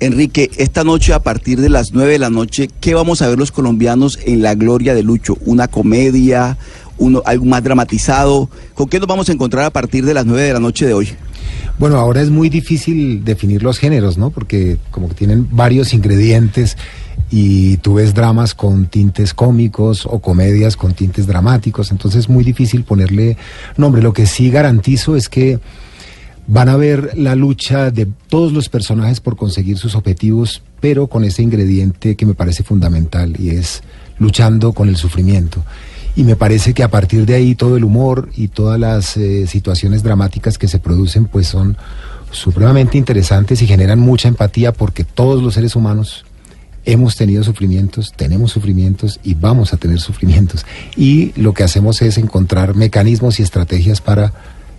Enrique, 0.00 0.50
esta 0.56 0.82
noche 0.82 1.14
a 1.14 1.22
partir 1.22 1.60
de 1.60 1.68
las 1.68 1.92
9 1.92 2.10
de 2.10 2.18
la 2.18 2.30
noche, 2.30 2.68
¿qué 2.80 2.94
vamos 2.94 3.22
a 3.22 3.28
ver 3.28 3.38
los 3.38 3.52
colombianos 3.52 4.18
en 4.26 4.42
La 4.42 4.56
Gloria 4.56 4.92
de 4.92 5.04
Lucho? 5.04 5.38
¿Una 5.46 5.68
comedia? 5.68 6.58
Uno, 6.98 7.22
¿Algo 7.24 7.44
más 7.44 7.62
dramatizado? 7.62 8.50
¿Con 8.74 8.88
qué 8.88 8.98
nos 8.98 9.06
vamos 9.06 9.28
a 9.28 9.32
encontrar 9.32 9.64
a 9.64 9.70
partir 9.70 10.04
de 10.04 10.14
las 10.14 10.26
9 10.26 10.42
de 10.42 10.52
la 10.52 10.58
noche 10.58 10.84
de 10.84 10.94
hoy? 10.94 11.10
Bueno, 11.78 11.96
ahora 11.98 12.20
es 12.20 12.30
muy 12.30 12.48
difícil 12.48 13.24
definir 13.24 13.62
los 13.62 13.78
géneros, 13.78 14.18
¿no? 14.18 14.30
Porque 14.30 14.78
como 14.90 15.08
que 15.08 15.14
tienen 15.14 15.46
varios 15.52 15.94
ingredientes 15.94 16.76
y 17.30 17.76
tú 17.76 17.94
ves 17.94 18.14
dramas 18.14 18.56
con 18.56 18.86
tintes 18.86 19.32
cómicos 19.32 20.06
o 20.06 20.18
comedias 20.18 20.76
con 20.76 20.92
tintes 20.92 21.28
dramáticos, 21.28 21.92
entonces 21.92 22.20
es 22.20 22.28
muy 22.28 22.42
difícil 22.42 22.82
ponerle 22.82 23.36
nombre. 23.76 24.02
Lo 24.02 24.12
que 24.12 24.26
sí 24.26 24.50
garantizo 24.50 25.14
es 25.14 25.28
que 25.28 25.60
van 26.52 26.68
a 26.68 26.76
ver 26.76 27.12
la 27.16 27.34
lucha 27.34 27.90
de 27.90 28.06
todos 28.28 28.52
los 28.52 28.68
personajes 28.68 29.20
por 29.20 29.36
conseguir 29.36 29.78
sus 29.78 29.94
objetivos, 29.94 30.62
pero 30.80 31.06
con 31.06 31.24
ese 31.24 31.42
ingrediente 31.42 32.14
que 32.14 32.26
me 32.26 32.34
parece 32.34 32.62
fundamental 32.62 33.40
y 33.40 33.50
es 33.50 33.82
luchando 34.18 34.74
con 34.74 34.90
el 34.90 34.96
sufrimiento. 34.96 35.64
Y 36.14 36.24
me 36.24 36.36
parece 36.36 36.74
que 36.74 36.82
a 36.82 36.90
partir 36.90 37.24
de 37.24 37.36
ahí 37.36 37.54
todo 37.54 37.78
el 37.78 37.84
humor 37.84 38.28
y 38.36 38.48
todas 38.48 38.78
las 38.78 39.16
eh, 39.16 39.46
situaciones 39.46 40.02
dramáticas 40.02 40.58
que 40.58 40.68
se 40.68 40.78
producen 40.78 41.24
pues 41.24 41.46
son 41.46 41.78
supremamente 42.30 42.98
interesantes 42.98 43.62
y 43.62 43.66
generan 43.66 43.98
mucha 43.98 44.28
empatía 44.28 44.74
porque 44.74 45.04
todos 45.04 45.42
los 45.42 45.54
seres 45.54 45.74
humanos 45.74 46.26
hemos 46.84 47.16
tenido 47.16 47.42
sufrimientos, 47.44 48.12
tenemos 48.14 48.52
sufrimientos 48.52 49.20
y 49.22 49.34
vamos 49.34 49.72
a 49.72 49.78
tener 49.78 50.00
sufrimientos. 50.00 50.66
Y 50.96 51.32
lo 51.40 51.54
que 51.54 51.64
hacemos 51.64 52.02
es 52.02 52.18
encontrar 52.18 52.74
mecanismos 52.74 53.40
y 53.40 53.42
estrategias 53.42 54.02
para 54.02 54.34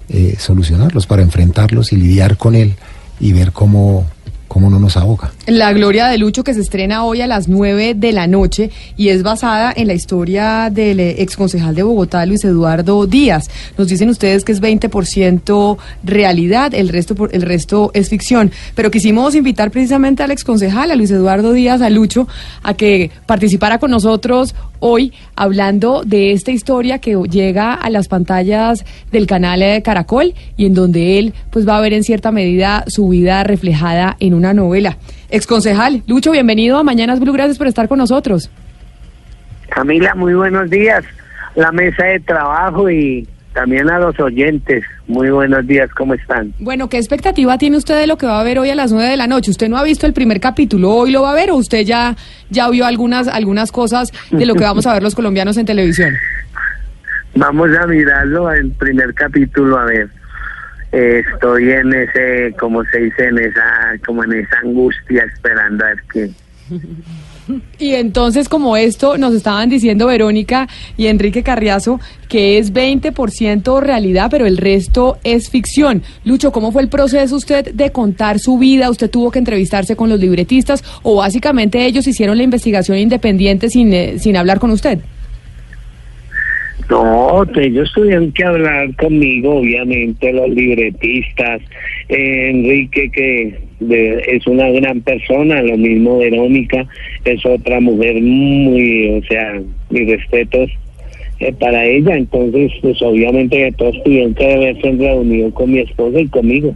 eh, 0.09 0.35
solucionarlos, 0.37 1.07
para 1.07 1.21
enfrentarlos 1.21 1.93
y 1.93 1.97
lidiar 1.97 2.37
con 2.37 2.55
él 2.55 2.73
y 3.19 3.33
ver 3.33 3.51
cómo, 3.51 4.05
cómo 4.53 4.69
no 4.69 4.77
nos 4.77 4.97
ahoga. 4.97 5.31
La 5.47 5.73
Gloria 5.73 6.05
de 6.07 6.19
Lucho 6.19 6.43
que 6.43 6.53
se 6.53 6.61
estrena 6.61 7.05
hoy 7.05 7.21
a 7.21 7.27
las 7.27 7.47
9 7.47 7.95
de 7.95 8.11
la 8.11 8.27
noche 8.27 8.69
y 8.95 9.09
es 9.09 9.23
basada 9.23 9.73
en 9.75 9.87
la 9.87 9.95
historia 9.95 10.69
del 10.71 10.99
eh, 10.99 11.23
exconcejal 11.23 11.73
de 11.73 11.81
Bogotá, 11.81 12.23
Luis 12.27 12.43
Eduardo 12.43 13.07
Díaz. 13.07 13.49
Nos 13.79 13.87
dicen 13.87 14.09
ustedes 14.09 14.45
que 14.45 14.51
es 14.51 14.61
20% 14.61 15.77
realidad, 16.03 16.71
el 16.75 16.89
resto, 16.89 17.15
el 17.31 17.41
resto 17.41 17.89
es 17.95 18.09
ficción. 18.09 18.51
Pero 18.75 18.91
quisimos 18.91 19.33
invitar 19.33 19.71
precisamente 19.71 20.21
al 20.21 20.29
exconcejal, 20.29 20.91
a 20.91 20.95
Luis 20.95 21.09
Eduardo 21.09 21.51
Díaz, 21.53 21.81
a 21.81 21.89
Lucho, 21.89 22.27
a 22.61 22.75
que 22.75 23.09
participara 23.25 23.79
con 23.79 23.89
nosotros 23.89 24.53
hoy 24.85 25.13
hablando 25.37 26.03
de 26.03 26.33
esta 26.33 26.51
historia 26.51 26.99
que 26.99 27.15
llega 27.29 27.73
a 27.73 27.89
las 27.89 28.09
pantallas 28.09 28.85
del 29.11 29.27
canal 29.27 29.61
de 29.61 29.81
Caracol 29.81 30.33
y 30.57 30.65
en 30.65 30.73
donde 30.73 31.17
él 31.19 31.33
pues 31.51 31.67
va 31.67 31.77
a 31.77 31.81
ver 31.81 31.93
en 31.93 32.03
cierta 32.03 32.31
medida 32.31 32.83
su 32.87 33.07
vida 33.07 33.43
reflejada 33.45 34.17
en 34.19 34.33
una 34.33 34.53
novela. 34.53 34.97
Exconcejal, 35.29 36.03
Lucho, 36.05 36.31
bienvenido 36.31 36.77
a 36.77 36.83
Mañanas 36.83 37.21
Blue, 37.21 37.31
gracias 37.31 37.57
por 37.57 37.67
estar 37.67 37.87
con 37.87 37.97
nosotros. 37.97 38.51
Camila, 39.69 40.13
muy 40.15 40.33
buenos 40.33 40.69
días. 40.69 41.05
La 41.55 41.71
mesa 41.71 42.03
de 42.03 42.19
trabajo 42.19 42.89
y 42.89 43.25
también 43.53 43.89
a 43.89 43.99
los 43.99 44.19
oyentes. 44.19 44.83
Muy 45.07 45.29
buenos 45.29 45.65
días, 45.65 45.89
¿cómo 45.91 46.13
están? 46.13 46.53
Bueno, 46.59 46.89
¿qué 46.89 46.97
expectativa 46.97 47.57
tiene 47.57 47.77
usted 47.77 47.99
de 47.99 48.07
lo 48.07 48.17
que 48.17 48.25
va 48.25 48.39
a 48.39 48.43
ver 48.43 48.59
hoy 48.59 48.69
a 48.69 48.75
las 48.75 48.91
9 48.91 49.09
de 49.09 49.17
la 49.17 49.27
noche? 49.27 49.51
¿Usted 49.51 49.69
no 49.69 49.77
ha 49.77 49.83
visto 49.83 50.05
el 50.05 50.13
primer 50.13 50.39
capítulo? 50.39 50.91
¿Hoy 50.91 51.11
lo 51.11 51.21
va 51.21 51.31
a 51.31 51.35
ver 51.35 51.51
o 51.51 51.55
usted 51.55 51.85
ya, 51.85 52.15
ya 52.49 52.69
vio 52.69 52.85
algunas, 52.85 53.27
algunas 53.27 53.71
cosas 53.71 54.11
de 54.31 54.45
lo 54.45 54.55
que 54.55 54.63
vamos 54.63 54.87
a 54.87 54.93
ver 54.93 55.03
los 55.03 55.15
colombianos 55.15 55.57
en 55.57 55.65
televisión? 55.65 56.13
Vamos 57.35 57.69
a 57.75 57.87
mirarlo 57.87 58.51
el 58.51 58.69
primer 58.73 59.11
capítulo, 59.15 59.79
a 59.79 59.85
ver. 59.85 60.07
Eh, 60.91 61.23
estoy 61.33 61.71
en 61.71 61.91
ese, 61.91 62.53
como 62.59 62.83
se 62.85 62.99
dice, 62.99 63.25
en 63.25 63.39
esa, 63.39 63.97
como 64.05 64.23
en 64.23 64.33
esa 64.33 64.59
angustia 64.59 65.23
esperando 65.23 65.83
a 65.83 65.87
ver 65.87 66.03
qué. 66.11 66.29
Y 67.79 67.93
entonces, 67.93 68.47
como 68.47 68.77
esto, 68.77 69.17
nos 69.17 69.33
estaban 69.33 69.69
diciendo 69.69 70.07
Verónica 70.07 70.67
y 70.97 71.07
Enrique 71.07 71.43
Carriazo, 71.43 71.99
que 72.29 72.57
es 72.57 72.73
20% 72.73 73.81
realidad, 73.81 74.29
pero 74.31 74.45
el 74.45 74.57
resto 74.57 75.17
es 75.23 75.49
ficción. 75.49 76.03
Lucho, 76.23 76.51
¿cómo 76.51 76.71
fue 76.71 76.81
el 76.81 76.89
proceso 76.89 77.35
usted 77.35 77.73
de 77.73 77.91
contar 77.91 78.39
su 78.39 78.57
vida? 78.57 78.89
¿Usted 78.89 79.09
tuvo 79.09 79.31
que 79.31 79.39
entrevistarse 79.39 79.95
con 79.95 80.09
los 80.09 80.19
libretistas 80.19 80.83
o 81.03 81.17
básicamente 81.17 81.85
ellos 81.85 82.07
hicieron 82.07 82.37
la 82.37 82.43
investigación 82.43 82.97
independiente 82.97 83.69
sin, 83.69 83.93
eh, 83.93 84.19
sin 84.19 84.37
hablar 84.37 84.59
con 84.59 84.71
usted? 84.71 84.99
No, 86.89 87.45
pues, 87.53 87.67
ellos 87.67 87.91
tuvieron 87.93 88.31
que 88.31 88.43
hablar 88.43 88.95
conmigo, 88.95 89.55
obviamente, 89.57 90.31
los 90.31 90.49
libretistas. 90.49 91.61
Eh, 92.09 92.49
Enrique, 92.49 93.09
que 93.09 93.59
de- 93.87 94.23
es 94.27 94.45
una 94.47 94.69
gran 94.69 95.01
persona, 95.01 95.61
lo 95.61 95.77
mismo 95.77 96.19
Verónica, 96.19 96.85
es 97.25 97.45
otra 97.45 97.79
mujer 97.79 98.21
muy, 98.21 99.09
o 99.09 99.23
sea, 99.27 99.61
mis 99.89 100.07
respetos 100.09 100.69
eh, 101.39 101.53
para 101.59 101.85
ella. 101.85 102.15
Entonces, 102.15 102.71
pues 102.81 103.01
obviamente 103.01 103.57
que 103.57 103.71
todos 103.73 103.95
tuvieron 104.03 104.33
que 104.33 104.53
haberse 104.53 104.91
reunido 104.91 105.51
con 105.53 105.71
mi 105.71 105.79
esposa 105.79 106.19
y 106.19 106.27
conmigo. 106.27 106.75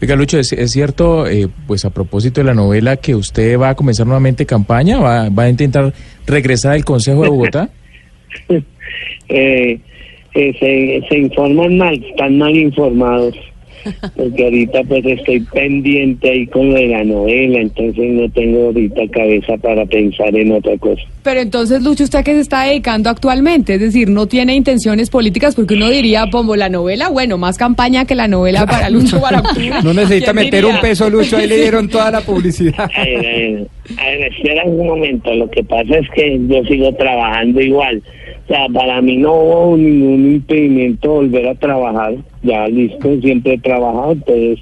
Oiga, 0.00 0.14
Lucho, 0.14 0.38
¿es, 0.38 0.52
es 0.52 0.70
cierto, 0.70 1.26
eh, 1.26 1.48
pues 1.66 1.84
a 1.84 1.90
propósito 1.90 2.40
de 2.40 2.44
la 2.46 2.54
novela, 2.54 2.96
que 2.98 3.16
usted 3.16 3.58
va 3.58 3.70
a 3.70 3.74
comenzar 3.74 4.06
nuevamente 4.06 4.46
campaña? 4.46 5.00
¿Va, 5.00 5.28
va 5.28 5.42
a 5.44 5.48
intentar 5.48 5.92
regresar 6.26 6.72
al 6.74 6.84
Consejo 6.84 7.22
de 7.24 7.28
Bogotá? 7.28 7.68
eh, 9.28 9.80
eh, 10.34 10.52
se, 10.60 11.08
se 11.08 11.18
informan 11.18 11.78
mal, 11.78 11.94
están 11.94 12.38
mal 12.38 12.54
informados. 12.56 13.34
Porque 14.16 14.44
ahorita 14.44 14.82
pues 14.84 15.04
estoy 15.06 15.40
pendiente 15.40 16.30
ahí 16.30 16.46
con 16.46 16.68
lo 16.70 16.74
de 16.74 16.88
la 16.88 17.04
novela, 17.04 17.60
entonces 17.60 18.04
no 18.10 18.28
tengo 18.30 18.66
ahorita 18.66 19.02
cabeza 19.12 19.56
para 19.58 19.84
pensar 19.86 20.34
en 20.36 20.52
otra 20.52 20.76
cosa. 20.78 21.02
Pero 21.22 21.40
entonces, 21.40 21.82
Lucho, 21.82 22.04
¿usted 22.04 22.18
a 22.20 22.22
qué 22.22 22.34
se 22.34 22.40
está 22.40 22.64
dedicando 22.64 23.10
actualmente? 23.10 23.74
Es 23.74 23.80
decir, 23.80 24.08
no 24.08 24.26
tiene 24.26 24.54
intenciones 24.54 25.10
políticas 25.10 25.54
porque 25.54 25.74
uno 25.74 25.88
diría, 25.90 26.26
como 26.30 26.56
la 26.56 26.68
novela, 26.68 27.08
bueno, 27.08 27.38
más 27.38 27.58
campaña 27.58 28.04
que 28.04 28.14
la 28.14 28.28
novela 28.28 28.66
para 28.66 28.90
Lucho 28.90 29.20
Barahona. 29.20 29.80
No 29.82 29.92
necesita 29.92 30.32
¿Quién 30.32 30.44
meter 30.46 30.64
diría? 30.64 30.76
un 30.76 30.80
peso, 30.80 31.10
Lucho, 31.10 31.36
ahí 31.36 31.46
le 31.46 31.56
dieron 31.60 31.88
toda 31.88 32.10
la 32.10 32.20
publicidad. 32.20 32.90
A 32.94 33.04
ver, 33.04 33.18
a 33.18 33.22
ver, 33.22 33.66
a 33.98 34.04
ver, 34.04 34.32
espera 34.32 34.64
un 34.64 34.86
momento, 34.86 35.32
lo 35.34 35.48
que 35.50 35.62
pasa 35.64 35.98
es 35.98 36.08
que 36.14 36.38
yo 36.48 36.62
sigo 36.64 36.92
trabajando 36.94 37.60
igual. 37.60 38.02
O 38.44 38.48
sea, 38.48 38.66
para 38.72 39.00
mí 39.02 39.16
no 39.18 39.34
hubo 39.34 39.76
ningún 39.76 40.32
impedimento 40.34 41.10
volver 41.14 41.48
a 41.48 41.54
trabajar. 41.54 42.14
Ya 42.42 42.66
listo, 42.68 43.20
siempre 43.20 43.54
he 43.54 43.58
trabajado, 43.58 44.12
entonces 44.12 44.58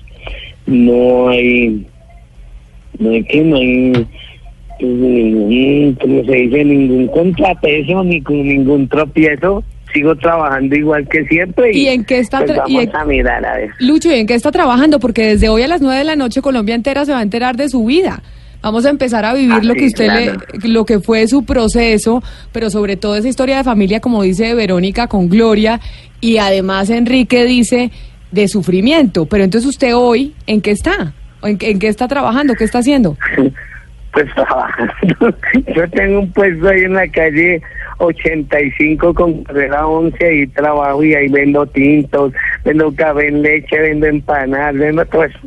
no 0.66 1.28
hay, 1.28 1.86
no 2.98 3.10
hay 3.10 3.24
que, 3.24 3.40
no 3.42 3.56
hay, 3.56 3.92
pues, 4.80 4.92
ningún, 4.92 5.94
como 6.00 6.24
se 6.24 6.32
dice, 6.32 6.64
ningún 6.64 7.06
contrapeso 7.08 8.02
ni 8.04 8.20
con 8.22 8.42
ningún 8.46 8.88
tropiezo. 8.88 9.62
Sigo 9.92 10.14
trabajando 10.16 10.74
igual 10.76 11.08
que 11.08 11.24
siempre 11.26 11.70
y, 11.72 11.82
¿Y 11.82 11.88
en 11.88 12.04
qué 12.04 12.18
está 12.18 12.38
pues 12.38 12.50
y 12.50 12.74
vamos 12.76 12.82
en- 12.84 12.96
a 12.96 13.04
mirar 13.04 13.46
a 13.46 13.56
ver. 13.56 13.70
Lucho, 13.78 14.10
¿y 14.10 14.14
en 14.18 14.26
qué 14.26 14.34
está 14.34 14.50
trabajando? 14.50 14.98
Porque 14.98 15.22
desde 15.24 15.48
hoy 15.48 15.62
a 15.62 15.68
las 15.68 15.80
9 15.80 15.98
de 15.98 16.04
la 16.04 16.16
noche 16.16 16.42
Colombia 16.42 16.74
entera 16.74 17.04
se 17.04 17.12
va 17.12 17.20
a 17.20 17.22
enterar 17.22 17.56
de 17.56 17.68
su 17.68 17.84
vida. 17.86 18.22
Vamos 18.62 18.84
a 18.86 18.90
empezar 18.90 19.24
a 19.24 19.34
vivir 19.34 19.52
Ah, 19.60 19.62
lo 19.62 19.74
que 19.74 19.80
sí, 19.80 19.86
usted 19.86 20.04
claro. 20.06 20.38
le, 20.62 20.68
lo 20.68 20.84
que 20.84 20.98
fue 21.00 21.26
su 21.28 21.44
proceso, 21.44 22.22
pero 22.52 22.68
sobre 22.70 22.96
todo 22.96 23.16
esa 23.16 23.28
historia 23.28 23.58
de 23.58 23.64
familia, 23.64 24.00
como 24.00 24.22
dice 24.22 24.54
Verónica, 24.54 25.06
con 25.06 25.28
Gloria, 25.28 25.80
y 26.20 26.38
además 26.38 26.90
Enrique 26.90 27.44
dice 27.44 27.90
de 28.32 28.48
sufrimiento. 28.48 29.26
Pero 29.26 29.44
entonces 29.44 29.68
usted 29.68 29.94
hoy, 29.94 30.34
¿en 30.46 30.60
qué 30.60 30.72
está? 30.72 31.12
¿O 31.42 31.46
¿En, 31.46 31.58
qué- 31.58 31.70
en 31.70 31.78
qué 31.78 31.88
está 31.88 32.08
trabajando? 32.08 32.54
¿Qué 32.54 32.64
está 32.64 32.78
haciendo? 32.78 33.16
Pues 34.12 34.32
trabajando. 34.34 35.36
Yo 35.76 35.90
tengo 35.90 36.20
un 36.20 36.32
puesto 36.32 36.68
ahí 36.68 36.80
en 36.84 36.94
la 36.94 37.06
calle 37.08 37.60
85 37.98 39.12
con 39.12 39.44
carrera 39.44 39.86
11 39.86 40.34
y 40.36 40.46
trabajo 40.46 41.04
y 41.04 41.14
ahí 41.14 41.28
vendo 41.28 41.66
tintos, 41.66 42.32
vendo 42.64 42.90
café 42.94 43.28
en 43.28 43.42
leche, 43.42 43.78
vendo 43.78 44.06
empanadas, 44.06 44.74
vendo 44.74 45.04
todo 45.04 45.24
eso. 45.24 45.38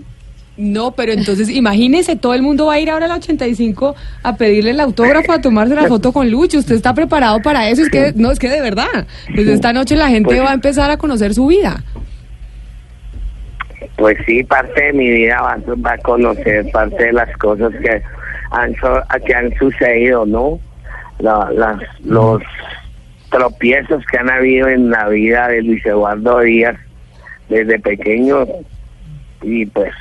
No, 0.62 0.92
pero 0.92 1.14
entonces 1.14 1.50
imagínese, 1.50 2.18
todo 2.18 2.34
el 2.34 2.42
mundo 2.42 2.66
va 2.66 2.74
a 2.74 2.80
ir 2.82 2.90
ahora 2.90 3.06
a 3.06 3.08
la 3.08 3.16
85 3.16 3.96
a 4.24 4.36
pedirle 4.36 4.72
el 4.72 4.80
autógrafo, 4.82 5.32
a 5.32 5.40
tomarse 5.40 5.74
la 5.74 5.88
foto 5.88 6.12
con 6.12 6.30
Lucho. 6.30 6.58
¿Usted 6.60 6.76
está 6.76 6.94
preparado 6.94 7.42
para 7.42 7.70
eso? 7.70 7.82
Es 7.82 7.90
que, 7.90 8.12
no, 8.18 8.30
es 8.30 8.40
que 8.40 8.50
de 8.50 8.60
verdad. 8.60 9.08
Desde 9.34 9.54
esta 9.54 9.72
noche 9.72 9.96
la 9.96 10.10
gente 10.10 10.28
Pues- 10.28 10.42
va 10.42 10.52
a 10.52 10.54
empezar 10.54 10.92
a 10.92 10.98
conocer 10.98 11.34
su 11.34 11.48
vida. 11.48 11.82
Pues 13.98 14.18
sí, 14.26 14.44
parte 14.44 14.84
de 14.84 14.92
mi 14.94 15.10
vida 15.10 15.42
va, 15.42 15.58
va 15.78 15.94
a 15.94 15.98
conocer 16.00 16.70
parte 16.72 17.06
de 17.06 17.14
las 17.14 17.36
cosas 17.38 17.72
que 17.82 18.02
han, 18.52 18.76
que 19.26 19.34
han 19.34 19.58
sucedido, 19.58 20.26
¿no? 20.26 20.60
La- 21.20 21.50
las, 21.54 21.78
los 22.04 22.42
tropiezos 23.32 24.04
que 24.12 24.18
han 24.18 24.30
habido 24.30 24.68
en 24.68 24.90
la 24.90 25.08
vida 25.08 25.48
de 25.48 25.62
Luis 25.64 25.86
Eduardo 25.86 26.40
Díaz 26.42 26.76
desde 27.48 27.80
pequeño 27.80 28.46
y 29.42 29.66
pues 29.68 29.94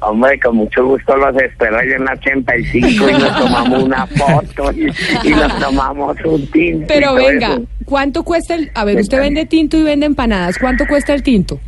hombre 0.00 0.38
con 0.40 0.56
mucho 0.56 0.84
gusto 0.84 1.16
los 1.16 1.36
espero 1.40 1.78
allá 1.78 1.96
en 1.96 2.04
la 2.04 2.12
85 2.12 3.08
y 3.08 3.12
nos 3.12 3.38
tomamos 3.38 3.82
una 3.84 4.06
foto 4.06 4.72
y, 4.72 4.86
y 5.24 5.30
nos 5.30 5.58
tomamos 5.58 6.16
un 6.24 6.46
tinto 6.50 6.86
Pero 6.88 7.14
venga, 7.14 7.54
eso. 7.54 7.64
¿cuánto 7.84 8.24
cuesta 8.24 8.54
el... 8.54 8.70
A 8.74 8.84
ver, 8.84 8.98
usted 8.98 9.18
vende 9.18 9.46
tinto 9.46 9.76
y 9.76 9.82
vende 9.82 10.06
empanadas. 10.06 10.58
¿Cuánto 10.58 10.86
cuesta 10.86 11.14
el 11.14 11.22
tinto? 11.22 11.60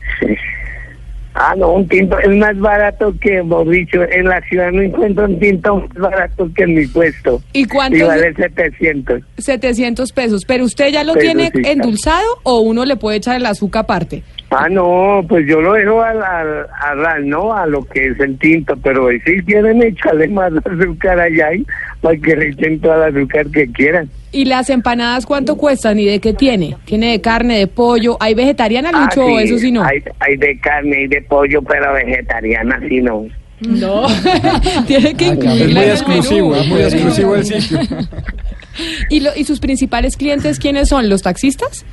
Ah, 1.41 1.55
no, 1.57 1.73
un 1.75 1.87
tinto 1.87 2.19
es 2.19 2.37
más 2.37 2.59
barato 2.59 3.15
que, 3.21 3.37
hemos 3.37 3.69
dicho, 3.71 4.03
en 4.03 4.25
la 4.25 4.41
ciudad 4.49 4.73
no 4.73 4.83
encuentro 4.83 5.25
un 5.25 5.39
tinto 5.39 5.77
más 5.77 6.11
barato 6.11 6.51
que 6.53 6.65
en 6.65 6.75
mi 6.75 6.87
puesto. 6.89 7.41
¿Y 7.53 7.65
cuánto 7.65 7.97
Y 7.99 8.03
vale 8.03 8.35
700. 8.35 9.21
700 9.37 10.13
pesos. 10.13 10.45
¿Pero 10.45 10.65
usted 10.65 10.89
ya 10.89 11.05
lo 11.05 11.13
Pero 11.13 11.25
tiene 11.27 11.53
sí, 11.55 11.63
endulzado 11.65 12.27
o 12.43 12.59
uno 12.61 12.85
le 12.85 12.97
puede 12.97 13.19
echar 13.19 13.37
el 13.37 13.47
azúcar 13.47 13.83
aparte? 13.85 14.25
Ah, 14.51 14.67
no, 14.71 15.23
pues 15.29 15.47
yo 15.47 15.61
lo 15.61 15.75
dejo 15.75 16.03
al, 16.03 16.23
al, 16.23 16.67
al- 16.81 17.05
al- 17.07 17.29
no 17.29 17.53
a 17.55 17.67
lo 17.67 17.85
que 17.85 18.07
es 18.09 18.19
el 18.21 18.39
tinto, 18.39 18.75
pero 18.83 19.09
si 19.25 19.43
quieren 19.45 19.83
echarle 19.83 20.27
más 20.29 20.51
azúcar 20.65 21.21
allá 21.21 21.53
y 21.55 21.67
para 22.01 22.17
que 22.17 22.35
le 22.35 22.49
echen 22.49 22.81
todo 22.81 23.05
el 23.05 23.15
azúcar 23.17 23.47
que 23.49 23.67
quieran. 23.71 24.09
¿Y 24.33 24.47
las 24.47 24.71
empanadas 24.71 25.27
cuánto 25.27 25.57
cuestan 25.57 25.99
y 25.99 26.07
de 26.07 26.19
qué 26.21 26.33
tiene? 26.33 26.77
¿Tiene 26.87 27.13
de 27.13 27.21
carne, 27.21 27.59
de 27.59 27.67
pollo? 27.67 28.17
¿Hay 28.21 28.35
vegetariana, 28.35 28.91
Ah, 28.93 29.03
Lucho, 29.05 29.25
o 29.27 29.39
eso 29.39 29.59
sí 29.59 29.71
no? 29.71 29.83
Hay, 29.85 30.03
hay 30.21 30.37
de 30.37 30.59
carne 30.61 31.03
y 31.03 31.07
de 31.09 31.21
pollo, 31.23 31.61
pero 31.63 31.93
vegetariana 31.93 32.81
sí 32.89 33.01
no. 33.03 33.27
No, 33.61 34.07
tiene 34.87 35.15
que 35.15 35.27
Es 35.27 35.33
incluirla 35.35 35.67
muy 35.67 35.67
en 35.73 35.77
el 35.79 35.91
exclusivo, 35.91 36.55
es 36.57 36.67
muy 36.69 36.81
exclusivo 36.81 37.35
el 37.35 37.45
sitio. 37.45 37.79
¿Y, 39.11 39.21
lo- 39.21 39.35
¿Y 39.37 39.45
sus 39.45 39.61
principales 39.61 40.17
clientes 40.17 40.59
quiénes 40.59 40.89
son? 40.89 41.09
¿Los 41.09 41.23
taxistas? 41.23 41.85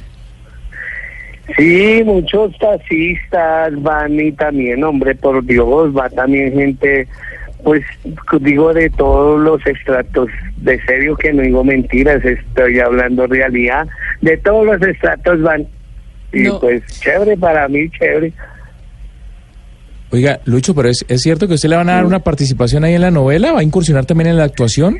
Sí, 1.55 2.01
muchos 2.03 2.57
taxistas 2.57 3.81
van 3.81 4.19
y 4.19 4.31
también, 4.31 4.83
hombre, 4.83 5.13
por 5.15 5.45
Dios, 5.45 5.95
va 5.95 6.09
también 6.09 6.51
gente, 6.53 7.07
pues 7.63 7.83
digo 8.39 8.73
de 8.73 8.89
todos 8.89 9.39
los 9.39 9.65
estratos, 9.67 10.29
de 10.57 10.81
serio 10.85 11.15
que 11.15 11.31
no 11.33 11.43
digo 11.43 11.63
mentiras, 11.63 12.25
estoy 12.25 12.79
hablando 12.79 13.27
realidad, 13.27 13.87
de 14.21 14.37
todos 14.37 14.65
los 14.65 14.81
estratos 14.81 15.41
van. 15.43 15.67
Y 16.33 16.43
No. 16.43 16.59
pues 16.59 16.83
chévere 16.99 17.37
para 17.37 17.67
mí, 17.67 17.89
chévere. 17.91 18.33
Oiga, 20.11 20.39
Lucho, 20.45 20.73
pero 20.73 20.89
es, 20.89 21.05
es 21.07 21.21
cierto 21.21 21.47
que 21.47 21.53
usted 21.53 21.69
le 21.69 21.75
van 21.75 21.89
a 21.89 21.95
dar 21.95 22.05
una 22.05 22.19
participación 22.19 22.83
ahí 22.83 22.95
en 22.95 23.01
la 23.01 23.11
novela, 23.11 23.53
va 23.53 23.59
a 23.59 23.63
incursionar 23.63 24.05
también 24.05 24.31
en 24.31 24.37
la 24.37 24.45
actuación. 24.45 24.97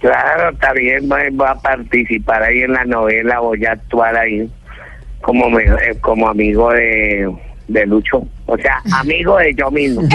Claro, 0.00 0.56
también 0.58 1.08
voy, 1.08 1.22
voy 1.32 1.48
a 1.48 1.54
participar 1.54 2.42
ahí 2.42 2.62
en 2.62 2.72
la 2.72 2.84
novela, 2.84 3.40
voy 3.40 3.64
a 3.64 3.72
actuar 3.72 4.16
ahí 4.16 4.48
como 5.24 5.48
me- 5.50 5.62
eh, 5.64 5.96
como 6.00 6.28
amigo 6.28 6.70
de, 6.72 7.28
de 7.68 7.86
Lucho, 7.86 8.26
o 8.46 8.56
sea, 8.58 8.82
amigo 9.00 9.38
de 9.38 9.54
yo 9.54 9.70
mismo. 9.70 10.02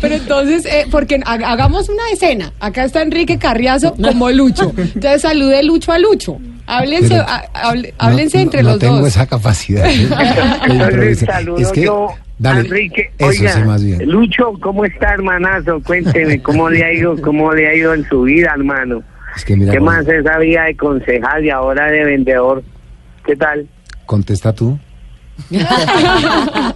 Pero 0.00 0.14
entonces, 0.14 0.66
eh, 0.66 0.84
porque 0.90 1.20
ha- 1.24 1.32
hagamos 1.52 1.88
una 1.88 2.02
escena. 2.12 2.52
Acá 2.60 2.84
está 2.84 3.02
Enrique 3.02 3.38
Carriazo 3.38 3.94
como 3.94 4.30
Lucho. 4.30 4.72
Entonces 4.76 5.22
salude 5.22 5.62
Lucho 5.62 5.92
a 5.92 5.98
Lucho. 5.98 6.38
Háblense, 6.66 7.08
Pero- 7.10 7.22
a- 7.28 7.44
hable- 7.54 7.94
háblense 7.98 8.38
No, 8.38 8.42
entre 8.42 8.62
no 8.62 8.70
los 8.70 8.78
tengo 8.78 8.98
dos. 8.98 9.08
esa 9.08 9.26
capacidad. 9.26 9.84
de 9.84 9.92
Entonces 10.02 10.68
improvisar. 10.74 11.28
saludo 11.32 11.58
es 11.58 11.72
que, 11.72 11.82
yo 11.84 12.08
dale, 12.38 12.58
a 12.58 12.62
Enrique. 12.62 13.10
eso 13.18 13.28
Oiga, 13.28 13.52
sí, 13.52 13.60
más 13.62 13.84
bien. 13.84 14.10
Lucho, 14.10 14.52
¿cómo 14.60 14.84
está, 14.84 15.12
hermanazo? 15.14 15.80
Cuénteme, 15.84 16.42
¿cómo 16.42 16.68
le 16.68 16.84
ha 16.84 16.92
ido, 16.92 17.16
cómo 17.22 17.52
le 17.54 17.68
ha 17.68 17.74
ido 17.74 17.94
en 17.94 18.04
su 18.08 18.22
vida, 18.22 18.52
hermano? 18.56 19.02
Es 19.36 19.44
que 19.44 19.54
mira, 19.56 19.72
¿Qué 19.72 19.78
Juan, 19.78 19.96
más 19.98 20.08
esa 20.08 20.38
vida 20.38 20.64
de 20.64 20.76
concejal 20.76 21.44
y 21.44 21.50
ahora 21.50 21.86
de 21.90 22.04
vendedor? 22.04 22.62
¿Qué 23.24 23.36
tal? 23.36 23.66
contesta 24.06 24.52
tú. 24.52 24.78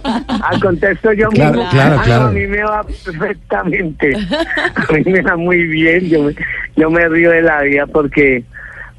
Ah, 0.05 0.51
contesto 0.61 1.11
yo 1.13 1.29
Claro, 1.29 1.53
mismo. 1.57 1.69
claro, 1.71 1.95
Ah, 1.99 2.03
claro. 2.03 2.23
no, 2.25 2.29
a 2.29 2.31
mí 2.33 2.47
me 2.47 2.63
va 2.63 2.83
perfectamente. 2.83 4.13
A 4.15 4.93
mí 4.93 5.03
me 5.05 5.21
va 5.21 5.35
muy 5.35 5.63
bien. 5.67 6.07
Yo 6.09 6.23
me, 6.23 6.35
yo 6.75 6.89
me 6.91 7.07
río 7.09 7.31
de 7.31 7.41
la 7.41 7.61
vida 7.61 7.85
porque 7.87 8.43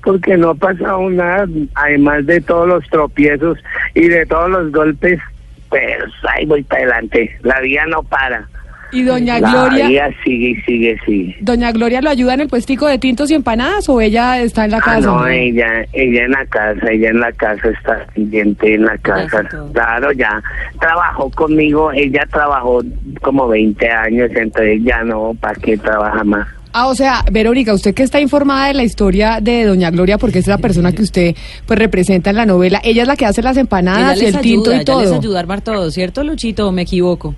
porque 0.02 0.36
no 0.36 0.50
ha 0.50 0.54
pasado 0.54 1.08
nada. 1.10 1.46
Además 1.74 2.26
de 2.26 2.40
todos 2.40 2.66
los 2.68 2.84
tropiezos 2.90 3.58
y 3.94 4.08
de 4.08 4.26
todos 4.26 4.50
los 4.50 4.72
golpes, 4.72 5.20
pues 5.68 5.98
ahí 6.34 6.44
voy 6.46 6.62
para 6.64 6.82
adelante. 6.82 7.38
La 7.42 7.60
vida 7.60 7.84
no 7.86 8.02
para. 8.02 8.48
Y 8.92 9.02
doña 9.04 9.40
La 9.40 9.50
Gloria, 9.50 9.88
vida 9.88 10.08
sigue 10.24 10.50
y 10.50 10.54
sigue, 10.62 10.96
sigue. 11.06 11.36
doña 11.40 11.72
Gloria 11.72 12.00
lo 12.02 12.10
ayuda 12.10 12.34
en 12.34 12.40
el 12.42 12.48
puestico 12.48 12.86
de 12.86 12.98
tintos 12.98 13.30
y 13.30 13.34
empanadas 13.34 13.88
o 13.88 14.00
ella 14.00 14.38
está 14.40 14.66
en 14.66 14.72
la 14.72 14.76
Ah, 14.78 14.82
casa. 14.84 15.00
no, 15.00 15.26
ella, 15.26 15.66
ella 15.92 16.24
en 16.24 16.30
la 16.32 16.44
casa, 16.46 16.86
ella 16.90 17.08
en 17.08 17.20
la 17.20 17.32
casa 17.32 17.68
está 17.70 18.06
pendiente 18.14 18.74
en 18.74 18.84
la 18.84 18.98
casa. 18.98 19.42
Claro, 19.72 20.12
ya 20.12 20.42
trabajó 20.80 21.30
conmigo, 21.30 21.90
ella 21.92 22.22
trabajó 22.30 22.82
como 23.22 23.48
20 23.48 23.88
años, 23.90 24.30
entonces 24.34 24.80
ya 24.84 25.02
no, 25.04 25.34
¿para 25.40 25.54
qué 25.54 25.76
trabaja 25.78 26.22
más? 26.24 26.46
Ah, 26.74 26.86
o 26.86 26.94
sea, 26.94 27.22
Verónica, 27.30 27.74
usted 27.74 27.94
que 27.94 28.02
está 28.02 28.18
informada 28.18 28.68
de 28.68 28.74
la 28.74 28.82
historia 28.82 29.40
de 29.42 29.64
doña 29.64 29.90
Gloria, 29.90 30.16
porque 30.16 30.38
es 30.38 30.46
la 30.46 30.56
persona 30.56 30.90
que 30.92 31.02
usted 31.02 31.34
pues 31.66 31.78
representa 31.78 32.30
en 32.30 32.36
la 32.36 32.46
novela, 32.46 32.80
ella 32.82 33.02
es 33.02 33.08
la 33.08 33.14
que 33.16 33.26
hace 33.26 33.42
las 33.42 33.56
Ella 33.56 33.60
empanadas 33.62 34.16
y 34.18 34.24
les 34.24 34.34
el 34.34 34.40
tinto 34.40 34.70
ayuda, 34.70 34.76
y 34.76 34.80
ella 34.80 34.94
les 35.00 35.08
todo. 35.10 35.18
ayuda 35.18 35.36
a 35.36 35.40
armar 35.40 35.60
todo, 35.60 35.90
¿cierto, 35.90 36.24
Luchito? 36.24 36.68
¿O 36.68 36.72
me 36.72 36.82
equivoco? 36.82 37.34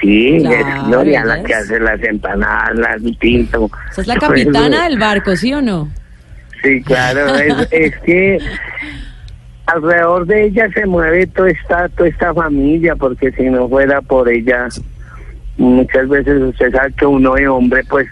Sí, 0.00 0.38
Claro, 0.40 0.56
es 0.56 0.86
Gloria 0.86 1.24
la 1.24 1.42
que 1.42 1.54
hace 1.54 1.80
las 1.80 2.02
empanadas, 2.02 2.76
las 2.76 3.18
tinto. 3.18 3.70
Esa 3.90 4.00
es 4.00 4.06
la 4.06 4.16
capitana 4.16 4.84
del 4.84 4.98
barco, 4.98 5.36
¿sí 5.36 5.52
o 5.52 5.60
no? 5.60 5.90
Sí, 6.62 6.82
claro, 6.82 7.34
es, 7.36 7.68
es 7.70 7.98
que 7.98 8.38
alrededor 9.66 10.26
de 10.26 10.44
ella 10.44 10.68
se 10.72 10.86
mueve 10.86 11.26
toda 11.26 11.50
esta, 11.50 11.88
toda 11.90 12.08
esta 12.08 12.34
familia, 12.34 12.96
porque 12.96 13.30
si 13.32 13.44
no 13.44 13.68
fuera 13.68 14.00
por 14.00 14.28
ella, 14.28 14.68
muchas 15.56 16.08
veces 16.08 16.40
usted 16.40 16.72
sabe 16.72 16.92
que 16.94 17.06
uno 17.06 17.34
de 17.34 17.48
hombre, 17.48 17.82
pues, 17.88 18.08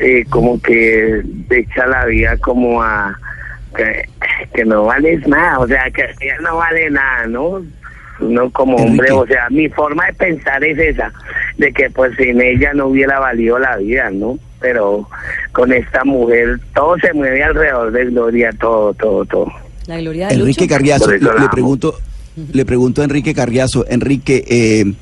eh, 0.00 0.24
como 0.30 0.60
que 0.60 1.22
echa 1.50 1.86
la 1.86 2.04
vida 2.06 2.36
como 2.38 2.82
a 2.82 3.18
que, 3.76 4.08
que 4.54 4.64
no 4.64 4.84
vales 4.84 5.26
nada, 5.26 5.58
o 5.58 5.66
sea, 5.66 5.90
que 5.90 6.02
ella 6.20 6.38
no 6.42 6.56
vale 6.56 6.90
nada, 6.90 7.26
¿no? 7.26 7.62
Uno 8.20 8.50
como 8.50 8.76
hombre, 8.76 9.12
o 9.12 9.26
sea, 9.26 9.48
mi 9.50 9.68
forma 9.68 10.06
de 10.06 10.14
pensar 10.14 10.64
es 10.64 10.78
esa, 10.78 11.12
de 11.58 11.72
que 11.72 11.90
pues 11.90 12.16
sin 12.16 12.40
ella 12.40 12.72
no 12.72 12.86
hubiera 12.86 13.18
valido 13.20 13.58
la 13.58 13.76
vida, 13.76 14.10
¿no? 14.10 14.38
Pero 14.58 15.08
con 15.52 15.72
esta 15.72 16.02
mujer 16.04 16.58
todo 16.74 16.96
se 16.98 17.12
mueve 17.12 17.42
alrededor 17.42 17.92
de 17.92 18.06
Gloria, 18.06 18.50
todo, 18.58 18.94
todo, 18.94 19.24
todo. 19.26 19.52
La 19.86 20.00
gloria 20.00 20.28
de 20.28 20.34
Enrique 20.34 20.62
Lucho. 20.62 20.74
Carriazo, 20.74 21.10
le, 21.10 21.48
pregunto, 21.50 21.94
le 22.52 22.64
pregunto 22.64 23.02
a 23.02 23.04
Enrique 23.04 23.34
Carriazo, 23.34 23.84
Enrique, 23.88 24.44
eh, 24.48 24.94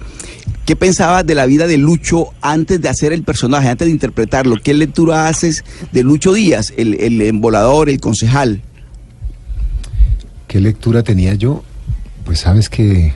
¿qué 0.67 0.75
pensabas 0.75 1.25
de 1.25 1.37
la 1.37 1.47
vida 1.47 1.69
de 1.69 1.79
Lucho 1.79 2.33
antes 2.41 2.81
de 2.81 2.89
hacer 2.89 3.13
el 3.13 3.23
personaje, 3.23 3.69
antes 3.69 3.87
de 3.87 3.93
interpretarlo? 3.93 4.57
¿Qué 4.63 4.75
lectura 4.75 5.29
haces 5.29 5.65
de 5.93 6.03
Lucho 6.03 6.33
Díaz, 6.33 6.75
el, 6.77 6.95
el 6.95 7.23
embolador, 7.23 7.89
el 7.89 8.01
concejal? 8.01 8.61
¿Qué 10.49 10.61
lectura 10.61 11.03
tenía 11.03 11.35
yo? 11.35 11.63
Pues 12.25 12.41
sabes 12.41 12.69
que 12.69 13.15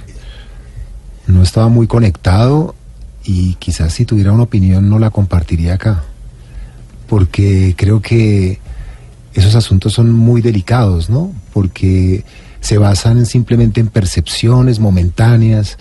no 1.27 1.42
estaba 1.42 1.68
muy 1.68 1.87
conectado 1.87 2.75
y 3.25 3.55
quizás 3.55 3.92
si 3.92 4.05
tuviera 4.05 4.33
una 4.33 4.44
opinión 4.44 4.88
no 4.88 4.99
la 4.99 5.11
compartiría 5.11 5.75
acá. 5.75 6.05
Porque 7.07 7.75
creo 7.77 8.03
que 8.03 8.61
esos 9.35 9.55
asuntos 9.55 9.92
son 9.92 10.12
muy 10.12 10.42
delicados, 10.42 11.09
¿no? 11.11 11.33
Porque 11.53 12.25
se 12.61 12.79
basan 12.79 13.25
simplemente 13.27 13.81
en 13.81 13.88
percepciones 13.88 14.81
momentáneas 14.81 15.79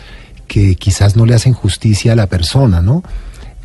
que 0.47 0.75
quizás 0.75 1.15
no 1.15 1.25
le 1.25 1.35
hacen 1.35 1.53
justicia 1.53 2.13
a 2.13 2.15
la 2.15 2.27
persona, 2.27 2.81
¿no? 2.81 3.03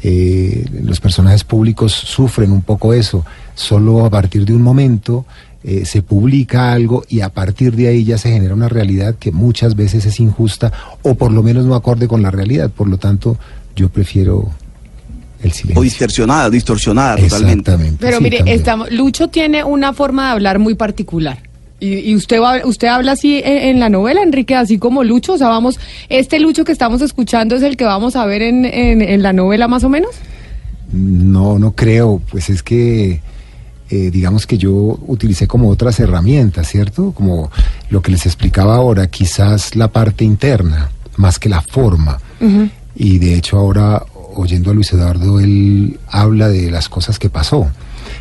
Eh, 0.03 0.65
los 0.83 1.01
personajes 1.01 1.45
públicos 1.45 1.93
sufren 1.93 2.51
un 2.51 2.63
poco 2.63 2.93
eso. 2.93 3.25
Solo 3.55 4.05
a 4.05 4.11
partir 4.11 4.45
de 4.45 4.55
un 4.55 4.63
momento 4.63 5.27
eh, 5.65 5.85
se 5.85 6.03
publica 6.03 6.73
algo 6.73 7.05
y 7.09 7.21
a 7.21 7.29
partir 7.29 7.77
de 7.77 7.89
ahí 7.89 8.05
ya 8.05 8.19
se 8.19 8.31
genera 8.31 8.55
una 8.55 8.69
realidad 8.69 9.15
que 9.15 9.31
muchas 9.33 9.77
veces 9.77 10.05
es 10.07 10.19
injusta 10.21 10.73
o 11.03 11.15
por 11.15 11.33
lo 11.33 11.43
menos 11.43 11.65
no 11.67 11.75
acorde 11.75 12.09
con 12.09 12.23
la 12.23 12.31
realidad. 12.31 12.71
Por 12.71 12.89
lo 12.89 12.99
tanto, 12.99 13.39
yo 13.77 13.89
prefiero 13.89 14.51
el 15.43 15.53
silencio. 15.53 15.81
O 15.81 15.85
distorsionada, 15.85 16.51
distorsionada 16.51 17.17
totalmente. 17.17 17.71
Exactamente. 17.71 17.99
Pero 18.01 18.19
sí, 18.19 18.23
mire, 18.23 18.43
estamos, 18.47 18.91
Lucho 18.91 19.29
tiene 19.29 19.65
una 19.65 19.93
forma 19.93 20.27
de 20.27 20.33
hablar 20.33 20.59
muy 20.59 20.75
particular. 20.75 21.39
Y, 21.81 22.11
y 22.11 22.15
usted 22.15 22.41
va, 22.41 22.65
usted 22.65 22.87
habla 22.87 23.13
así 23.13 23.41
en, 23.45 23.59
en 23.59 23.81
la 23.81 23.89
novela, 23.89 24.23
Enrique, 24.23 24.55
así 24.55 24.79
como 24.79 25.03
Lucho. 25.03 25.33
O 25.33 25.39
sea, 25.39 25.49
vamos, 25.49 25.81
este 26.09 26.39
Lucho 26.39 26.65
que 26.65 26.71
estamos 26.71 27.03
escuchando 27.03 27.57
es 27.57 27.63
el 27.63 27.77
que 27.77 27.85
vamos 27.85 28.15
a 28.15 28.25
ver 28.25 28.43
en, 28.43 28.65
en, 28.65 29.03
en 29.03 29.23
la 29.23 29.33
novela 29.33 29.67
más 29.67 29.83
o 29.83 29.89
menos. 29.89 30.11
No, 30.93 31.59
no 31.59 31.73
creo. 31.73 32.23
Pues 32.31 32.51
es 32.51 32.63
que, 32.63 33.21
eh, 33.95 34.11
digamos 34.11 34.47
que 34.47 34.57
yo 34.57 34.73
utilicé 35.07 35.47
como 35.47 35.69
otras 35.69 36.01
herramientas, 36.01 36.67
¿cierto? 36.67 37.13
Como 37.13 37.51
lo 37.91 38.01
que 38.01 38.11
les 38.11 38.25
explicaba 38.25 38.77
ahora, 38.77 39.09
quizás 39.09 39.77
la 39.77 39.89
parte 39.89 40.25
interna, 40.25 40.91
más 41.19 41.39
que 41.39 41.51
la 41.51 41.61
forma. 41.61 42.19
Y 42.97 43.19
de 43.19 43.35
hecho 43.35 43.59
ahora, 43.59 44.03
oyendo 44.35 44.71
a 44.71 44.75
Luis 44.75 44.95
Eduardo, 44.95 45.41
él 45.41 46.01
habla 46.09 46.49
de 46.49 46.71
las 46.71 46.89
cosas 46.89 47.19
que 47.19 47.29
pasó. 47.29 47.71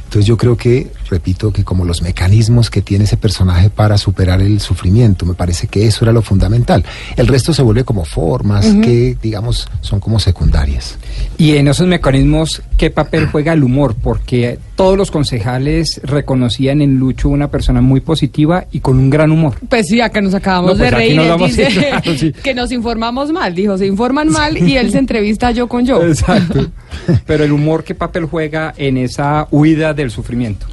Entonces 0.03 0.25
yo 0.25 0.36
creo 0.36 0.57
que, 0.57 0.91
repito, 1.12 1.52
que 1.54 1.63
como 1.63 1.86
los 1.86 2.02
mecanismos 2.02 2.69
que 2.71 2.82
tiene 2.82 3.04
ese 3.04 3.17
personaje 3.17 3.69
para 3.69 3.97
superar 3.97 4.41
el 4.41 4.60
sufrimiento, 4.62 5.26
me 5.26 5.34
parece 5.36 5.67
que 5.67 5.86
eso 5.86 6.04
era 6.06 6.12
lo 6.12 6.21
fundamental. 6.24 6.84
El 7.17 7.28
resto 7.28 7.54
se 7.54 7.62
vuelve 7.62 7.84
como 7.84 8.06
formas 8.06 8.65
que, 8.82 9.15
digamos, 9.21 9.67
son 9.82 10.00
como 10.00 10.19
secundarias. 10.19 10.97
Y 11.38 11.58
en 11.58 11.67
esos 11.67 11.86
mecanismos, 11.86 12.62
¿qué 12.78 12.89
papel 12.89 13.28
juega 13.28 13.54
el 13.54 13.63
humor? 13.63 13.95
Porque 14.02 14.58
todos 14.76 14.97
los 14.97 15.12
concejales 15.12 16.02
reconocían 16.04 16.82
en 16.82 16.97
Lucho 16.97 17.30
una 17.30 17.50
persona 17.52 17.82
muy 17.82 18.00
positiva 18.00 18.65
y 18.71 18.80
con 18.80 18.97
un 18.97 19.10
gran 19.10 19.32
humor. 19.32 19.56
Pues 19.69 19.88
sí, 19.88 20.02
acá 20.02 20.21
nos 20.21 20.34
acabamos 20.34 20.71
No, 20.71 20.78
pues 20.78 20.89
de 20.91 20.97
reír. 20.97 21.15
nos 21.17 21.26
él 21.26 21.32
vamos- 21.32 21.50
dice 21.56 21.67
claro, 21.89 22.17
sí. 22.17 22.32
que 22.43 22.54
nos 22.56 22.71
informamos 22.71 23.32
mal. 23.32 23.54
Dijo, 23.54 23.78
se 23.78 23.86
informan 23.86 24.30
mal 24.30 24.58
y 24.58 24.78
él 24.78 24.91
se 24.91 24.97
entrevista 24.97 25.52
yo 25.52 25.67
con 25.67 25.86
yo. 25.86 26.02
Exacto. 26.04 26.67
Pero 27.26 27.43
el 27.43 27.52
humor, 27.52 27.84
¿qué 27.84 27.95
papel 27.95 28.26
juega 28.26 28.74
en 28.78 28.97
esa 28.97 29.47
huida 29.52 29.93
del 29.93 30.10
sufrimiento? 30.10 30.65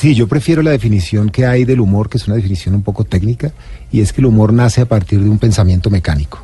Sí, 0.00 0.14
yo 0.14 0.28
prefiero 0.28 0.62
la 0.62 0.70
definición 0.70 1.28
que 1.28 1.44
hay 1.44 1.66
del 1.66 1.78
humor, 1.78 2.08
que 2.08 2.16
es 2.16 2.26
una 2.26 2.36
definición 2.36 2.74
un 2.74 2.82
poco 2.82 3.04
técnica, 3.04 3.52
y 3.92 4.00
es 4.00 4.14
que 4.14 4.22
el 4.22 4.28
humor 4.28 4.50
nace 4.50 4.80
a 4.80 4.86
partir 4.86 5.20
de 5.20 5.28
un 5.28 5.38
pensamiento 5.38 5.90
mecánico. 5.90 6.42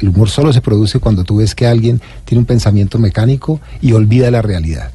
El 0.00 0.10
humor 0.10 0.30
solo 0.30 0.52
se 0.52 0.60
produce 0.60 1.00
cuando 1.00 1.24
tú 1.24 1.38
ves 1.38 1.56
que 1.56 1.66
alguien 1.66 2.00
tiene 2.24 2.38
un 2.38 2.44
pensamiento 2.44 3.00
mecánico 3.00 3.60
y 3.82 3.90
olvida 3.90 4.30
la 4.30 4.40
realidad. 4.40 4.92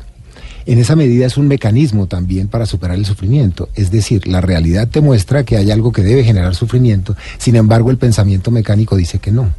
En 0.66 0.80
esa 0.80 0.96
medida 0.96 1.26
es 1.26 1.36
un 1.36 1.50
mecanismo 1.50 2.08
también 2.08 2.48
para 2.48 2.66
superar 2.66 2.96
el 2.96 3.06
sufrimiento. 3.06 3.68
Es 3.76 3.92
decir, 3.92 4.26
la 4.26 4.40
realidad 4.40 4.88
te 4.88 5.02
muestra 5.02 5.44
que 5.44 5.58
hay 5.58 5.70
algo 5.70 5.92
que 5.92 6.02
debe 6.02 6.24
generar 6.24 6.56
sufrimiento, 6.56 7.18
sin 7.40 7.58
embargo 7.58 7.92
el 7.92 7.98
pensamiento 7.98 8.52
mecánico 8.52 8.96
dice 8.96 9.20
que 9.20 9.34
no. 9.34 9.50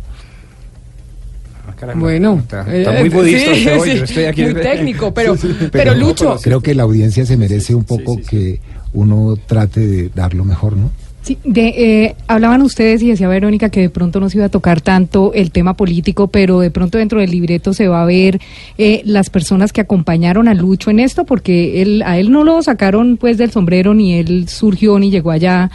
Bueno, 1.94 2.38
Está, 2.40 2.60
está 2.74 2.92
muy 2.92 3.08
eh, 3.08 3.10
budista 3.10 3.54
sí, 3.54 3.60
usted 3.60 3.78
hoy, 3.80 3.90
sí, 3.92 3.96
yo 3.98 4.04
estoy 4.04 4.24
aquí- 4.24 4.42
muy 4.44 4.54
técnico, 4.54 5.14
pero, 5.14 5.36
Sí, 5.36 5.48
sí. 5.58 5.68
pero, 5.70 5.94
Lucho, 5.94 6.36
Creo 6.42 6.60
que 6.60 6.74
la 6.74 6.82
audiencia 6.84 7.24
se 7.26 7.36
merece 7.36 7.74
un 7.74 7.84
poco 7.84 8.18
que 8.28 8.60
uno 8.92 9.36
trate 9.46 9.80
de 9.80 10.08
dar 10.14 10.34
lo 10.34 10.44
mejor, 10.44 10.76
¿no? 10.76 10.90
Sí, 11.22 11.38
de, 11.44 11.68
eh, 11.68 12.16
hablaban 12.26 12.62
ustedes 12.62 13.00
y 13.00 13.10
decía 13.10 13.28
Verónica 13.28 13.70
que 13.70 13.80
de 13.80 13.90
pronto 13.90 14.18
no 14.18 14.28
se 14.28 14.38
iba 14.38 14.46
a 14.46 14.48
tocar 14.48 14.80
tanto 14.80 15.32
el 15.34 15.52
tema 15.52 15.74
político, 15.74 16.26
pero 16.26 16.58
de 16.58 16.72
pronto 16.72 16.98
dentro 16.98 17.20
del 17.20 17.30
libreto 17.30 17.72
se 17.74 17.86
va 17.86 18.02
a 18.02 18.06
ver 18.06 18.40
eh, 18.76 19.02
las 19.04 19.30
personas 19.30 19.72
que 19.72 19.80
acompañaron 19.80 20.48
a 20.48 20.54
Lucho 20.54 20.90
en 20.90 20.98
esto, 20.98 21.24
porque 21.24 21.80
él, 21.80 22.02
a 22.04 22.18
él 22.18 22.32
no 22.32 22.42
lo 22.42 22.60
sacaron 22.60 23.18
pues 23.18 23.38
del 23.38 23.52
sombrero 23.52 23.94
ni 23.94 24.14
él 24.14 24.48
surgió 24.48 24.98
ni 24.98 25.12
llegó 25.12 25.30
allá 25.30 25.70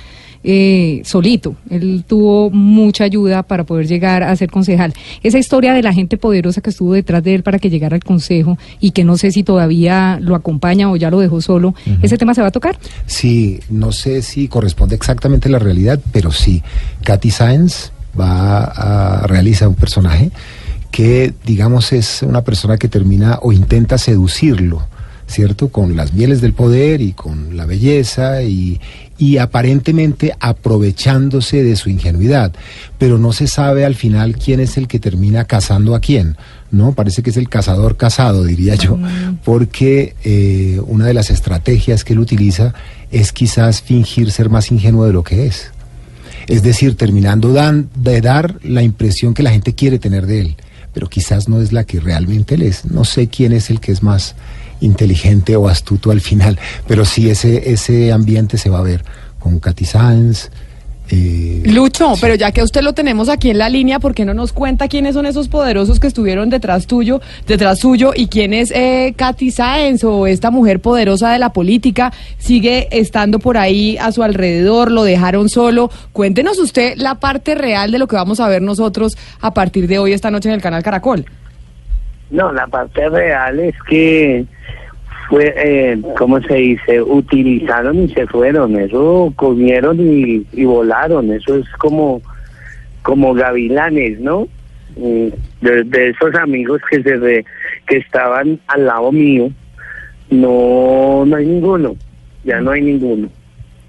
eh, 0.49 1.01
solito. 1.03 1.55
Él 1.69 2.05
tuvo 2.07 2.49
mucha 2.49 3.03
ayuda 3.03 3.43
para 3.43 3.65
poder 3.65 3.85
llegar 3.85 4.23
a 4.23 4.33
ser 4.37 4.49
concejal. 4.49 4.93
Esa 5.21 5.37
historia 5.37 5.73
de 5.73 5.83
la 5.83 5.91
gente 5.91 6.15
poderosa 6.15 6.61
que 6.61 6.69
estuvo 6.69 6.93
detrás 6.93 7.21
de 7.21 7.35
él 7.35 7.43
para 7.43 7.59
que 7.59 7.69
llegara 7.69 7.95
al 7.95 8.03
consejo 8.03 8.57
y 8.79 8.91
que 8.91 9.03
no 9.03 9.17
sé 9.17 9.31
si 9.31 9.43
todavía 9.43 10.19
lo 10.21 10.35
acompaña 10.35 10.89
o 10.89 10.95
ya 10.95 11.11
lo 11.11 11.19
dejó 11.19 11.41
solo, 11.41 11.75
¿ese 12.01 12.17
tema 12.17 12.33
se 12.33 12.41
va 12.41 12.47
a 12.47 12.51
tocar? 12.51 12.79
Sí, 13.05 13.59
no 13.69 13.91
sé 13.91 14.21
si 14.21 14.47
corresponde 14.47 14.95
exactamente 14.95 15.49
a 15.49 15.51
la 15.51 15.59
realidad, 15.59 15.99
pero 16.13 16.31
sí. 16.31 16.63
Katy 17.03 17.29
Sáenz 17.29 17.91
va 18.17 18.63
a 18.63 19.27
realiza 19.27 19.67
un 19.67 19.75
personaje 19.75 20.31
que, 20.91 21.33
digamos, 21.45 21.91
es 21.91 22.23
una 22.23 22.45
persona 22.45 22.77
que 22.77 22.87
termina 22.87 23.39
o 23.41 23.51
intenta 23.51 23.97
seducirlo, 23.97 24.87
¿cierto? 25.27 25.69
Con 25.69 25.95
las 25.95 26.13
mieles 26.13 26.39
del 26.41 26.53
poder 26.53 27.01
y 27.01 27.11
con 27.11 27.57
la 27.57 27.65
belleza 27.65 28.41
y, 28.43 28.79
y 29.17 29.37
aparentemente 29.37 30.33
aprovechándose 30.39 31.63
de 31.63 31.75
su 31.75 31.89
ingenuidad, 31.89 32.53
pero 32.97 33.17
no 33.17 33.33
se 33.33 33.47
sabe 33.47 33.83
al 33.85 33.95
final 33.95 34.37
quién 34.37 34.59
es 34.59 34.77
el 34.77 34.87
que 34.87 34.99
termina 34.99 35.43
casando 35.45 35.95
a 35.95 35.99
quién, 35.99 36.37
¿no? 36.71 36.93
Parece 36.93 37.23
que 37.23 37.31
es 37.31 37.37
el 37.37 37.49
cazador 37.49 37.97
casado, 37.97 38.43
diría 38.45 38.75
yo, 38.75 38.97
porque 39.43 40.15
eh, 40.23 40.79
una 40.87 41.05
de 41.05 41.13
las 41.13 41.29
estrategias 41.29 42.03
que 42.03 42.13
él 42.13 42.19
utiliza 42.19 42.73
es 43.11 43.31
quizás 43.31 43.81
fingir 43.81 44.31
ser 44.31 44.49
más 44.49 44.71
ingenuo 44.71 45.05
de 45.05 45.13
lo 45.13 45.23
que 45.23 45.47
es. 45.47 45.71
Es 46.47 46.63
decir, 46.63 46.95
terminando 46.95 47.51
dan- 47.51 47.89
de 47.95 48.21
dar 48.21 48.55
la 48.63 48.81
impresión 48.83 49.33
que 49.33 49.43
la 49.43 49.51
gente 49.51 49.73
quiere 49.75 49.99
tener 49.99 50.25
de 50.25 50.39
él, 50.41 50.55
pero 50.93 51.09
quizás 51.09 51.49
no 51.49 51.61
es 51.61 51.73
la 51.73 51.83
que 51.83 51.99
realmente 51.99 52.55
él 52.55 52.61
es. 52.61 52.85
No 52.85 53.03
sé 53.03 53.27
quién 53.27 53.51
es 53.51 53.69
el 53.69 53.79
que 53.81 53.91
es 53.91 54.01
más 54.03 54.35
inteligente 54.81 55.55
o 55.55 55.67
astuto 55.67 56.11
al 56.11 56.21
final, 56.21 56.59
pero 56.87 57.05
sí 57.05 57.29
ese, 57.29 57.71
ese 57.71 58.11
ambiente 58.11 58.57
se 58.57 58.69
va 58.69 58.79
a 58.79 58.83
ver 58.83 59.03
con 59.39 59.59
Katy 59.59 59.85
Sáenz. 59.85 60.49
eh, 61.09 61.63
Lucho, 61.65 62.15
pero 62.19 62.35
ya 62.35 62.51
que 62.51 62.61
usted 62.61 62.81
lo 62.81 62.91
tenemos 62.91 63.29
aquí 63.29 63.49
en 63.49 63.57
la 63.57 63.69
línea, 63.69 63.99
¿por 63.99 64.13
qué 64.13 64.25
no 64.25 64.33
nos 64.33 64.51
cuenta 64.51 64.89
quiénes 64.89 65.13
son 65.13 65.25
esos 65.25 65.47
poderosos 65.47 66.01
que 66.01 66.07
estuvieron 66.07 66.49
detrás 66.49 66.85
tuyo, 66.85 67.21
detrás 67.47 67.79
suyo, 67.79 68.11
y 68.13 68.27
quién 68.27 68.53
es 68.53 68.71
eh, 68.71 69.13
Katy 69.15 69.51
Sáenz 69.51 70.03
o 70.03 70.27
esta 70.27 70.51
mujer 70.51 70.81
poderosa 70.81 71.31
de 71.31 71.39
la 71.39 71.53
política? 71.53 72.11
Sigue 72.39 72.89
estando 72.91 73.39
por 73.39 73.57
ahí 73.57 73.97
a 73.97 74.11
su 74.11 74.21
alrededor, 74.21 74.91
lo 74.91 75.03
dejaron 75.03 75.47
solo. 75.47 75.89
Cuéntenos 76.11 76.59
usted 76.59 76.95
la 76.97 77.15
parte 77.15 77.55
real 77.55 77.91
de 77.91 77.99
lo 77.99 78.07
que 78.07 78.17
vamos 78.17 78.41
a 78.41 78.49
ver 78.49 78.61
nosotros 78.61 79.17
a 79.39 79.53
partir 79.53 79.87
de 79.87 79.99
hoy 79.99 80.11
esta 80.11 80.29
noche 80.29 80.49
en 80.49 80.55
el 80.55 80.61
canal 80.61 80.83
Caracol. 80.83 81.25
No, 82.31 82.51
la 82.51 82.67
parte 82.67 83.07
real 83.09 83.59
es 83.59 83.75
que 83.89 84.45
fue, 85.29 85.53
eh, 85.57 85.97
¿cómo 86.17 86.41
se 86.41 86.55
dice? 86.55 87.01
Utilizaron 87.01 88.03
y 88.03 88.09
se 88.13 88.27
fueron. 88.27 88.77
Eso 88.79 89.31
comieron 89.35 89.99
y, 89.99 90.45
y 90.53 90.65
volaron. 90.65 91.31
Eso 91.31 91.55
es 91.55 91.67
como, 91.79 92.21
como 93.01 93.33
gavilanes, 93.33 94.19
¿no? 94.19 94.47
Mm, 94.97 95.27
De, 95.61 95.83
de 95.83 96.09
esos 96.09 96.33
amigos 96.35 96.81
que 96.89 97.01
se 97.03 97.15
re- 97.17 97.45
que 97.87 97.97
estaban 97.97 98.59
al 98.67 98.85
lado 98.85 99.11
mío, 99.11 99.49
no, 100.29 101.23
no 101.25 101.35
hay 101.35 101.45
ninguno. 101.45 101.95
Ya 102.43 102.59
no 102.61 102.71
hay 102.71 102.81
ninguno. 102.81 103.29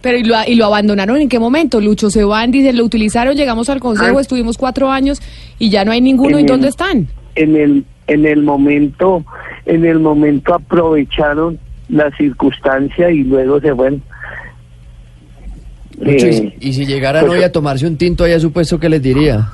Pero 0.00 0.18
¿y 0.18 0.24
lo, 0.24 0.34
y 0.46 0.54
lo 0.54 0.66
abandonaron 0.66 1.16
en 1.20 1.28
qué 1.28 1.38
momento? 1.38 1.80
Lucho 1.80 2.08
se 2.10 2.24
van, 2.24 2.50
dicen, 2.52 2.76
lo 2.76 2.84
utilizaron, 2.84 3.34
llegamos 3.36 3.68
al 3.68 3.80
consejo, 3.80 4.18
Ah. 4.18 4.20
estuvimos 4.20 4.56
cuatro 4.56 4.90
años 4.90 5.20
y 5.58 5.70
ya 5.70 5.84
no 5.84 5.90
hay 5.92 6.00
ninguno. 6.00 6.38
¿Y 6.38 6.44
dónde 6.44 6.68
están? 6.68 7.08
en 7.34 7.54
el 7.56 7.84
en 8.08 8.26
el 8.26 8.42
momento 8.42 9.24
en 9.66 9.84
el 9.84 9.98
momento 10.00 10.54
aprovecharon 10.54 11.58
la 11.88 12.10
circunstancia 12.16 13.10
y 13.10 13.22
luego 13.22 13.60
se 13.60 13.74
fueron. 13.74 14.02
Lucho, 16.00 16.26
Eh, 16.26 16.32
si- 16.32 16.54
y 16.68 16.72
si 16.72 16.86
llegaran 16.86 17.26
pues- 17.26 17.38
hoy 17.38 17.44
a 17.44 17.52
tomarse 17.52 17.86
un 17.86 17.96
tinto 17.96 18.24
allá 18.24 18.38
supuesto 18.40 18.78
que 18.80 18.88
les 18.88 19.02
diría. 19.02 19.48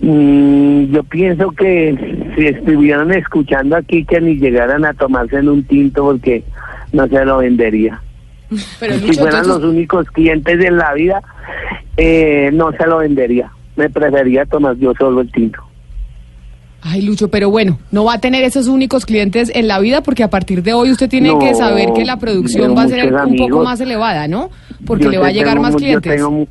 mm, 0.00 0.92
yo 0.92 1.02
pienso 1.04 1.50
que 1.52 2.32
si 2.36 2.46
estuvieran 2.46 3.12
escuchando 3.12 3.76
aquí 3.76 4.04
que 4.04 4.20
ni 4.20 4.36
llegaran 4.36 4.84
a 4.84 4.94
tomarse 4.94 5.36
en 5.38 5.48
un 5.48 5.64
tinto 5.64 6.04
porque 6.04 6.44
no 6.92 7.06
se 7.08 7.24
lo 7.24 7.38
vendería. 7.38 8.00
Pero 8.80 8.94
si 8.94 9.06
Lucho, 9.08 9.20
fueran 9.20 9.40
entonces- 9.40 9.62
los 9.62 9.72
únicos 9.72 10.06
clientes 10.10 10.64
en 10.64 10.76
la 10.76 10.92
vida 10.94 11.22
eh, 11.96 12.50
no 12.52 12.70
se 12.72 12.86
lo 12.86 12.98
vendería. 12.98 13.50
Me 13.76 13.88
preferiría 13.90 14.44
tomar 14.46 14.76
yo 14.76 14.92
solo 14.98 15.20
el 15.20 15.30
tinto 15.32 15.60
Ay, 16.90 17.02
Lucho, 17.02 17.28
pero 17.28 17.50
bueno, 17.50 17.78
no 17.90 18.04
va 18.04 18.14
a 18.14 18.18
tener 18.20 18.44
esos 18.44 18.66
únicos 18.66 19.04
clientes 19.04 19.50
en 19.54 19.68
la 19.68 19.78
vida 19.78 20.02
porque 20.02 20.22
a 20.22 20.30
partir 20.30 20.62
de 20.62 20.72
hoy 20.72 20.90
usted 20.90 21.08
tiene 21.08 21.28
No, 21.28 21.38
que 21.38 21.54
saber 21.54 21.92
que 21.92 22.04
la 22.04 22.16
producción 22.18 22.76
va 22.76 22.82
a 22.82 22.88
ser 22.88 23.12
un 23.14 23.36
poco 23.36 23.62
más 23.62 23.80
elevada, 23.80 24.26
¿no? 24.28 24.50
Porque 24.86 25.04
Yo 25.04 25.10
le 25.10 25.18
va 25.18 25.26
a 25.28 25.32
llegar 25.32 25.60
más 25.60 25.76
clientes. 25.76 26.14
tengo 26.16 26.46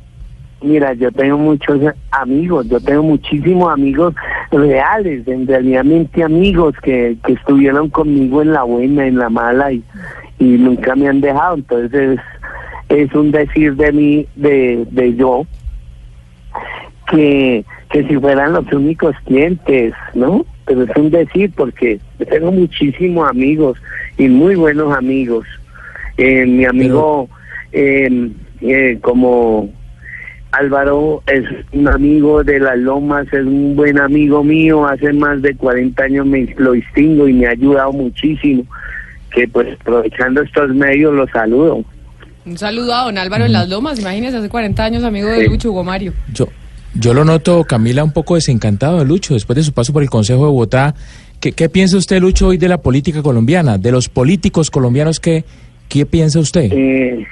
mira, 0.60 0.92
yo 0.94 1.10
tengo 1.12 1.38
muchos 1.38 1.78
amigos, 2.10 2.66
yo 2.68 2.80
tengo 2.80 3.02
muchísimos 3.02 3.72
amigos 3.72 4.14
reales, 4.50 5.26
en 5.28 5.46
realmente 5.46 6.22
amigos 6.22 6.74
que, 6.82 7.16
que 7.24 7.32
estuvieron 7.34 7.88
conmigo 7.90 8.42
en 8.42 8.52
la 8.52 8.64
buena, 8.64 9.06
en 9.06 9.18
la 9.18 9.28
mala 9.30 9.72
y, 9.72 9.82
y 10.38 10.44
nunca 10.44 10.96
me 10.96 11.08
han 11.08 11.20
dejado. 11.20 11.56
Entonces 11.56 12.18
es 12.88 13.14
un 13.14 13.30
decir 13.30 13.76
de 13.76 13.92
mí, 13.92 14.26
de, 14.34 14.86
de 14.90 15.14
yo, 15.14 15.46
que, 17.10 17.64
que 17.90 18.06
si 18.06 18.16
fueran 18.16 18.52
los 18.52 18.70
únicos 18.72 19.14
clientes, 19.24 19.94
¿no? 20.14 20.44
Pero 20.66 20.82
es 20.82 20.90
un 20.96 21.10
decir 21.10 21.50
porque 21.56 21.98
yo 22.18 22.26
tengo 22.26 22.52
muchísimos 22.52 23.28
amigos 23.28 23.78
y 24.18 24.28
muy 24.28 24.54
buenos 24.54 24.94
amigos 24.96 25.46
Eh, 26.18 26.44
mi 26.46 26.64
amigo, 26.64 27.28
eh, 27.70 28.30
eh, 28.60 28.98
como 29.00 29.70
Álvaro 30.50 31.22
es 31.26 31.44
un 31.72 31.86
amigo 31.86 32.42
de 32.42 32.58
las 32.58 32.76
Lomas, 32.76 33.26
es 33.32 33.44
un 33.44 33.76
buen 33.76 34.00
amigo 34.00 34.42
mío, 34.42 34.84
hace 34.84 35.12
más 35.12 35.40
de 35.42 35.54
40 35.54 36.02
años 36.02 36.26
me 36.26 36.52
lo 36.56 36.72
distingo 36.72 37.28
y 37.28 37.34
me 37.34 37.46
ha 37.46 37.50
ayudado 37.50 37.92
muchísimo, 37.92 38.64
que 39.30 39.46
pues 39.46 39.78
aprovechando 39.80 40.42
estos 40.42 40.74
medios 40.74 41.14
lo 41.14 41.28
saludo. 41.28 41.84
Un 42.44 42.58
saludo 42.58 42.94
a 42.94 43.04
don 43.04 43.18
Álvaro 43.18 43.44
en 43.44 43.52
Las 43.52 43.68
Lomas, 43.68 44.00
imagínese, 44.00 44.38
hace 44.38 44.48
40 44.48 44.82
años 44.82 45.04
amigo 45.04 45.28
de. 45.28 45.46
Lucho 45.46 45.70
Hugo 45.70 45.84
Mario. 45.84 46.14
Yo, 46.32 46.48
yo 46.94 47.14
lo 47.14 47.24
noto, 47.24 47.64
Camila, 47.64 48.04
un 48.04 48.12
poco 48.12 48.34
desencantado 48.34 48.98
de 48.98 49.04
Lucho 49.04 49.34
después 49.34 49.56
de 49.56 49.62
su 49.62 49.72
paso 49.72 49.92
por 49.92 50.02
el 50.02 50.10
Consejo 50.10 50.40
de 50.40 50.46
Bogotá. 50.46 50.94
¿Qué, 51.40 51.52
qué 51.52 51.68
piensa 51.68 51.96
usted, 51.96 52.20
Lucho, 52.20 52.48
hoy 52.48 52.58
de 52.58 52.68
la 52.68 52.78
política 52.78 53.22
colombiana? 53.22 53.78
De 53.78 53.92
los 53.92 54.08
políticos 54.08 54.70
colombianos, 54.70 55.20
¿qué, 55.20 55.44
qué 55.88 56.06
piensa 56.06 56.40
usted? 56.40 56.70
Eh, 56.72 57.26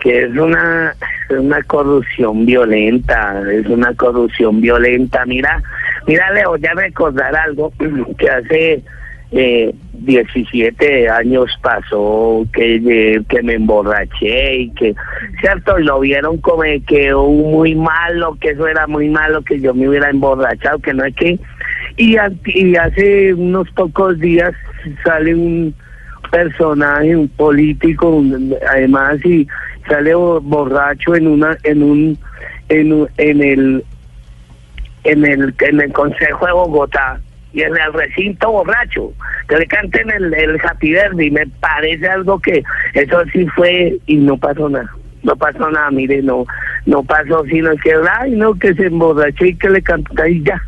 que 0.00 0.24
es 0.24 0.30
una, 0.30 0.94
una 1.30 1.62
corrupción 1.62 2.44
violenta, 2.44 3.42
es 3.50 3.66
una 3.66 3.94
corrupción 3.94 4.60
violenta. 4.60 5.24
Mira, 5.26 5.62
mira, 6.06 6.30
Leo, 6.32 6.56
ya 6.56 6.72
recordar 6.74 7.34
algo 7.34 7.72
que 8.18 8.28
hace 8.28 8.82
eh, 9.32 9.74
17 9.94 11.08
años 11.08 11.46
pasó, 11.62 12.46
que, 12.52 12.76
eh, 12.76 13.20
que 13.28 13.42
me 13.42 13.54
emborraché 13.54 14.56
y 14.56 14.70
que, 14.72 14.94
cierto, 15.40 15.78
lo 15.78 16.00
vieron 16.00 16.38
como 16.38 16.62
que 16.86 17.14
muy 17.14 17.74
malo, 17.74 18.36
que 18.40 18.50
eso 18.50 18.66
era 18.66 18.86
muy 18.86 19.08
malo, 19.08 19.42
que 19.42 19.58
yo 19.60 19.72
me 19.74 19.88
hubiera 19.88 20.10
emborrachado, 20.10 20.78
que 20.80 20.92
no 20.94 21.04
es 21.04 21.14
que... 21.16 21.38
Y, 21.96 22.16
hace 22.76 23.34
unos 23.34 23.70
pocos 23.72 24.18
días 24.18 24.52
sale 25.04 25.34
un 25.34 25.74
personaje, 26.30 27.14
un 27.14 27.28
político, 27.28 28.08
un- 28.08 28.54
además 28.70 29.24
y 29.24 29.46
sale 29.88 30.14
bo- 30.14 30.40
borracho 30.40 31.14
en 31.14 31.26
una, 31.26 31.56
en 31.64 31.82
un, 31.82 32.18
en, 32.70 33.06
en 33.18 33.42
el, 33.42 33.84
en 35.04 35.24
el, 35.24 35.54
en 35.60 35.80
el 35.80 35.92
Consejo 35.92 36.46
de 36.46 36.52
Bogotá 36.52 37.20
y 37.52 37.62
en 37.62 37.76
el 37.76 37.92
recinto 37.92 38.50
borracho, 38.50 39.12
que 39.48 39.56
le 39.56 39.66
canten 39.66 40.10
el, 40.10 40.32
el 40.34 40.60
Happy 40.62 40.92
Verde 40.92 41.26
y 41.26 41.30
me 41.30 41.46
parece 41.60 42.08
algo 42.08 42.38
que 42.38 42.62
eso 42.94 43.22
sí 43.32 43.46
fue 43.54 43.98
y 44.06 44.16
no 44.16 44.36
pasó 44.36 44.68
nada. 44.68 44.90
No 45.22 45.36
pasó 45.36 45.70
nada, 45.70 45.90
mire, 45.90 46.20
no, 46.20 46.44
no 46.86 47.04
pasó, 47.04 47.44
sino 47.44 47.70
que, 47.76 47.94
ay, 48.18 48.32
no, 48.32 48.54
que 48.54 48.74
se 48.74 48.86
emborrachó 48.86 49.44
y 49.44 49.54
que 49.54 49.70
le 49.70 49.82
cantó 49.82 50.26
y 50.26 50.42
ya 50.42 50.60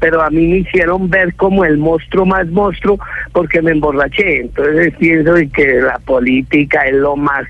pero 0.00 0.22
a 0.22 0.30
mí 0.30 0.46
me 0.46 0.58
hicieron 0.58 1.10
ver 1.10 1.34
como 1.34 1.64
el 1.64 1.78
monstruo 1.78 2.24
más 2.24 2.46
monstruo 2.48 2.98
porque 3.32 3.60
me 3.60 3.72
emborraché. 3.72 4.42
Entonces 4.42 4.94
pienso 4.98 5.34
que 5.52 5.80
la 5.80 5.98
política 5.98 6.82
es 6.82 6.94
lo 6.94 7.16
más 7.16 7.46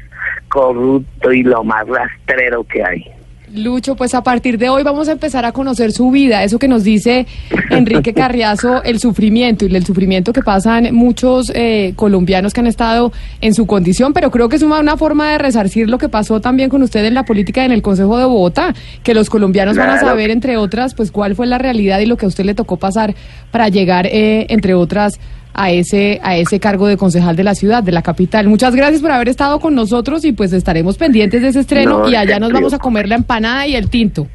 corrupto 0.48 1.32
y 1.32 1.42
lo 1.42 1.62
más 1.64 1.86
rastrero 1.86 2.64
que 2.64 2.82
hay. 2.82 3.17
Lucho, 3.54 3.94
pues 3.94 4.14
a 4.14 4.22
partir 4.22 4.58
de 4.58 4.68
hoy 4.68 4.82
vamos 4.82 5.08
a 5.08 5.12
empezar 5.12 5.44
a 5.44 5.52
conocer 5.52 5.92
su 5.92 6.10
vida, 6.10 6.44
eso 6.44 6.58
que 6.58 6.68
nos 6.68 6.84
dice 6.84 7.26
Enrique 7.70 8.12
Carriazo, 8.12 8.82
el 8.82 8.98
sufrimiento 8.98 9.64
y 9.66 9.74
el 9.74 9.84
sufrimiento 9.84 10.32
que 10.32 10.42
pasan 10.42 10.94
muchos 10.94 11.50
eh, 11.54 11.92
colombianos 11.96 12.52
que 12.52 12.60
han 12.60 12.66
estado 12.66 13.12
en 13.40 13.54
su 13.54 13.66
condición, 13.66 14.12
pero 14.12 14.30
creo 14.30 14.48
que 14.48 14.56
es 14.56 14.62
una, 14.62 14.96
forma 14.96 15.30
de 15.32 15.38
resarcir 15.38 15.88
lo 15.88 15.98
que 15.98 16.08
pasó 16.08 16.40
también 16.40 16.68
con 16.70 16.82
usted 16.82 17.04
en 17.04 17.14
la 17.14 17.24
política 17.24 17.62
y 17.62 17.66
en 17.66 17.72
el 17.72 17.82
Consejo 17.82 18.18
de 18.18 18.24
Bogotá, 18.24 18.74
que 19.02 19.14
los 19.14 19.30
colombianos 19.30 19.76
van 19.76 19.90
a 19.90 20.00
saber, 20.00 20.30
entre 20.30 20.56
otras, 20.56 20.94
pues 20.94 21.10
cuál 21.10 21.34
fue 21.34 21.46
la 21.46 21.58
realidad 21.58 22.00
y 22.00 22.06
lo 22.06 22.16
que 22.16 22.26
a 22.26 22.28
usted 22.28 22.44
le 22.44 22.54
tocó 22.54 22.76
pasar 22.76 23.14
para 23.50 23.68
llegar, 23.68 24.06
eh, 24.06 24.46
entre 24.50 24.74
otras, 24.74 25.18
a 25.54 25.70
ese, 25.70 26.20
a 26.22 26.36
ese 26.36 26.60
cargo 26.60 26.86
de 26.86 26.96
concejal 26.96 27.36
de 27.36 27.44
la 27.44 27.54
ciudad, 27.54 27.82
de 27.82 27.92
la 27.92 28.02
capital. 28.02 28.48
Muchas 28.48 28.74
gracias 28.74 29.00
por 29.00 29.10
haber 29.10 29.28
estado 29.28 29.60
con 29.60 29.74
nosotros 29.74 30.24
y 30.24 30.32
pues 30.32 30.52
estaremos 30.52 30.96
pendientes 30.96 31.42
de 31.42 31.48
ese 31.48 31.60
estreno 31.60 32.00
No, 32.00 32.08
y 32.08 32.14
allá 32.14 32.38
nos 32.38 32.52
vamos 32.52 32.72
a 32.74 32.78
comer 32.78 33.08
la 33.08 33.16
empanada 33.16 33.66
y 33.66 33.74
el 33.74 33.90
tinto. 33.90 34.26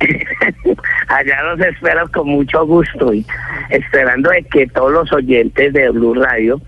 Allá 1.08 1.42
los 1.42 1.60
espero 1.60 2.10
con 2.10 2.28
mucho 2.28 2.64
gusto 2.66 3.12
y 3.12 3.26
esperando 3.68 4.30
de 4.30 4.42
que 4.44 4.66
todos 4.68 4.92
los 4.92 5.12
oyentes 5.12 5.72
de 5.74 5.90
Blue 5.90 6.14
Radio 6.14 6.60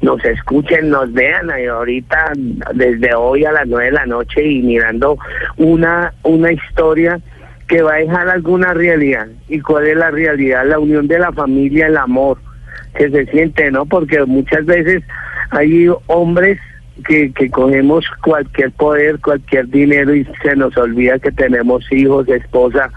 nos 0.00 0.24
escuchen, 0.24 0.88
nos 0.88 1.12
vean 1.12 1.50
y 1.60 1.66
ahorita 1.66 2.32
desde 2.74 3.14
hoy 3.14 3.44
a 3.44 3.52
las 3.52 3.66
nueve 3.66 3.86
de 3.86 3.92
la 3.92 4.06
noche 4.06 4.42
y 4.42 4.62
mirando 4.62 5.18
una, 5.56 6.14
una 6.22 6.52
historia 6.52 7.20
que 7.66 7.82
va 7.82 7.94
a 7.94 7.98
dejar 7.98 8.28
alguna 8.28 8.72
realidad. 8.72 9.26
¿Y 9.48 9.60
cuál 9.60 9.86
es 9.86 9.96
la 9.96 10.10
realidad? 10.10 10.64
La 10.66 10.78
unión 10.78 11.06
de 11.06 11.18
la 11.18 11.32
familia, 11.32 11.88
el 11.88 11.96
amor 11.96 12.38
que 12.96 13.10
se 13.10 13.26
siente, 13.26 13.70
¿no? 13.70 13.86
Porque 13.86 14.24
muchas 14.24 14.64
veces 14.66 15.02
hay 15.50 15.88
hombres 16.06 16.58
que, 17.06 17.32
que 17.32 17.50
cogemos 17.50 18.04
cualquier 18.22 18.72
poder, 18.72 19.18
cualquier 19.20 19.68
dinero 19.68 20.14
y 20.14 20.26
se 20.42 20.56
nos 20.56 20.76
olvida 20.76 21.18
que 21.18 21.32
tenemos 21.32 21.90
hijos, 21.92 22.28
esposa 22.28 22.90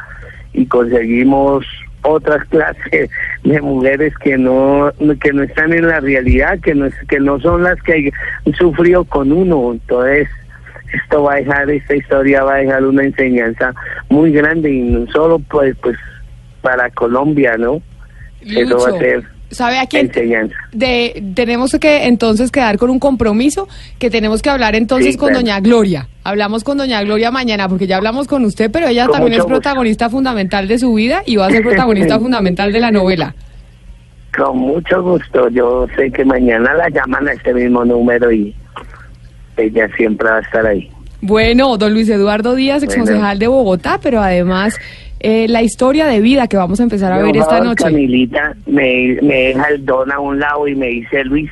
y 0.54 0.66
conseguimos 0.66 1.66
otras 2.04 2.44
clases 2.50 3.10
de 3.44 3.62
mujeres 3.62 4.14
que 4.18 4.38
no 4.38 4.92
que 5.20 5.34
no 5.34 5.44
están 5.44 5.74
en 5.74 5.88
la 5.88 6.00
realidad, 6.00 6.60
que 6.60 6.74
no 6.76 6.88
que 7.08 7.20
no 7.20 7.40
son 7.40 7.64
las 7.64 7.82
que 7.84 8.12
han 8.46 8.54
sufrido 8.54 9.04
con 9.06 9.32
uno. 9.32 9.74
Entonces, 9.74 10.28
esto 10.94 11.24
va 11.24 11.34
a 11.34 11.38
dejar 11.38 11.70
esta 11.70 11.96
historia 11.96 12.44
va 12.44 12.56
a 12.56 12.58
dejar 12.58 12.86
una 12.86 13.04
enseñanza 13.04 13.74
muy 14.10 14.32
grande 14.32 14.70
y 14.70 14.82
no 14.82 15.10
solo 15.12 15.40
pues 15.40 15.76
pues 15.82 15.98
para 16.62 16.90
Colombia, 16.92 17.56
¿no? 17.58 17.82
Eso 18.42 18.78
va 18.78 18.90
Lucho, 18.90 18.96
a 18.96 19.00
ser 19.00 19.24
¿Sabe 19.52 19.78
a 19.80 19.86
quién? 19.86 20.08
enseñanza. 20.08 20.56
De, 20.72 21.24
tenemos 21.36 21.72
que 21.80 22.06
entonces 22.08 22.52
quedar 22.52 22.78
con 22.78 22.90
un 22.90 23.00
compromiso 23.00 23.68
que 24.00 24.10
tenemos 24.10 24.42
que 24.42 24.50
hablar 24.50 24.76
entonces 24.76 25.12
Sí, 25.14 25.18
con 25.18 25.30
claro. 25.30 25.42
doña 25.42 25.60
Gloria. 25.60 26.08
Hablamos 26.24 26.64
con 26.64 26.78
doña 26.78 27.02
Gloria 27.04 27.32
mañana 27.32 27.68
porque 27.70 27.86
ya 27.88 27.98
hablamos 27.98 28.28
con 28.28 28.46
usted, 28.46 28.72
pero 28.72 28.88
ella 28.88 29.06
Con 29.06 29.14
también 29.16 29.34
es 29.34 29.40
gusto. 29.40 29.50
protagonista 29.56 30.10
fundamental 30.10 30.68
de 30.68 30.80
su 30.80 30.94
vida 30.94 31.22
y 31.26 31.36
va 31.36 31.48
a 31.48 31.50
ser 31.52 31.62
protagonista 31.64 32.18
fundamental 32.20 32.72
de 32.72 32.80
la 32.80 32.92
novela. 32.92 33.36
Con 34.38 34.58
mucho 34.58 35.04
gusto. 35.04 35.50
Yo 35.50 35.86
sé 35.98 36.10
que 36.12 36.24
mañana 36.24 36.74
la 36.74 36.90
llaman 36.90 37.28
a 37.28 37.34
este 37.34 37.54
mismo 37.54 37.84
número 37.84 38.32
y 38.32 38.56
ella 39.58 39.88
siempre 39.98 40.30
va 40.30 40.38
a 40.38 40.42
estar 40.42 40.66
ahí. 40.66 40.90
Bueno, 41.22 41.78
don 41.78 41.94
Luis 41.94 42.10
Eduardo 42.10 42.56
Díaz, 42.56 42.82
ex 42.84 42.96
Bueno. 42.96 43.12
concejal 43.12 43.38
de 43.40 43.48
Bogotá, 43.48 44.00
pero 44.02 44.22
además 44.22 44.76
eh, 45.24 45.48
la 45.48 45.62
historia 45.62 46.08
de 46.08 46.20
vida 46.20 46.48
que 46.48 46.58
vamos 46.58 46.80
a 46.80 46.84
empezar 46.84 47.12
a 47.12 47.22
ver 47.22 47.38
esta 47.38 47.62
noche. 47.62 47.84
Camilita 47.84 48.56
me, 48.66 49.18
me 49.22 49.36
deja 49.36 49.70
el 49.70 49.86
don 49.86 50.12
a 50.12 50.20
un 50.20 50.40
lado 50.40 50.68
y 50.68 50.76
me 50.76 50.88
dice 50.88 51.24
Luis. 51.24 51.50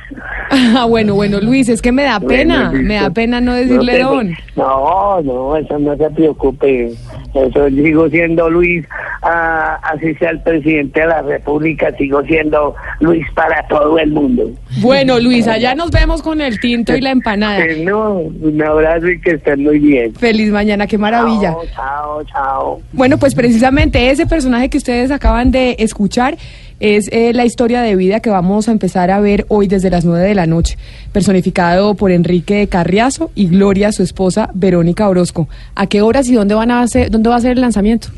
Ah, 0.50 0.84
bueno, 0.84 1.14
bueno, 1.14 1.40
Luis, 1.40 1.68
es 1.68 1.80
que 1.80 1.92
me 1.92 2.04
da 2.04 2.18
pena, 2.20 2.70
Bueno, 2.70 2.88
me 2.88 2.94
da 2.94 3.10
pena 3.10 3.40
no 3.40 3.54
decirle 3.54 4.00
don. 4.00 4.34
No, 4.56 5.22
no, 5.22 5.56
eso 5.56 5.78
no 5.78 5.96
se 5.96 6.10
preocupe. 6.10 6.92
Eso 7.34 7.68
sigo 7.68 8.08
siendo 8.08 8.50
Luis, 8.50 8.84
ah, 9.22 9.78
así 9.82 10.14
sea 10.16 10.30
el 10.30 10.40
presidente 10.40 11.00
de 11.00 11.06
la 11.06 11.22
República, 11.22 11.92
sigo 11.96 12.22
siendo 12.24 12.74
Luis 13.00 13.24
para 13.34 13.66
todo 13.68 13.98
el 13.98 14.10
mundo. 14.10 14.50
Bueno, 14.80 15.20
Luis, 15.20 15.46
allá 15.46 15.74
nos 15.74 15.90
vemos 15.90 16.22
con 16.22 16.40
el 16.40 16.58
tinto 16.58 16.96
y 16.96 17.00
la 17.00 17.10
empanada. 17.10 17.64
Eh, 17.64 17.84
No, 17.84 18.14
un 18.18 18.62
abrazo 18.62 19.08
y 19.08 19.20
que 19.20 19.32
estén 19.32 19.62
muy 19.62 19.78
bien. 19.78 20.14
Feliz 20.14 20.50
mañana, 20.50 20.86
qué 20.86 20.98
maravilla. 20.98 21.52
Chao, 21.52 21.64
chao, 21.74 22.24
chao. 22.24 22.80
Bueno, 22.92 23.18
pues 23.18 23.34
precisamente 23.34 24.10
ese 24.10 24.26
personaje 24.26 24.68
que 24.68 24.78
ustedes 24.78 25.10
acaban 25.10 25.50
de 25.50 25.76
escuchar 25.78 26.36
es 26.80 27.08
eh, 27.12 27.32
la 27.34 27.44
historia 27.44 27.82
de 27.82 27.94
vida 27.94 28.20
que 28.20 28.30
vamos 28.30 28.68
a 28.68 28.72
empezar 28.72 29.10
a 29.10 29.20
ver 29.20 29.44
hoy 29.48 29.68
desde 29.68 29.90
las 29.90 30.04
9 30.04 30.26
de 30.26 30.34
la 30.34 30.46
noche, 30.46 30.78
personificado 31.12 31.94
por 31.94 32.10
Enrique 32.10 32.66
Carriazo 32.68 33.30
y 33.34 33.46
Gloria, 33.46 33.92
su 33.92 34.02
esposa 34.02 34.50
Verónica 34.54 35.08
Orozco. 35.08 35.48
¿A 35.74 35.86
qué 35.86 36.02
horas 36.02 36.28
y 36.28 36.34
dónde 36.34 36.54
van 36.54 36.70
a 36.70 36.82
hacer, 36.82 37.10
dónde 37.10 37.28
va 37.28 37.36
a 37.36 37.40
ser 37.40 37.52
el 37.52 37.60
lanzamiento? 37.60 38.08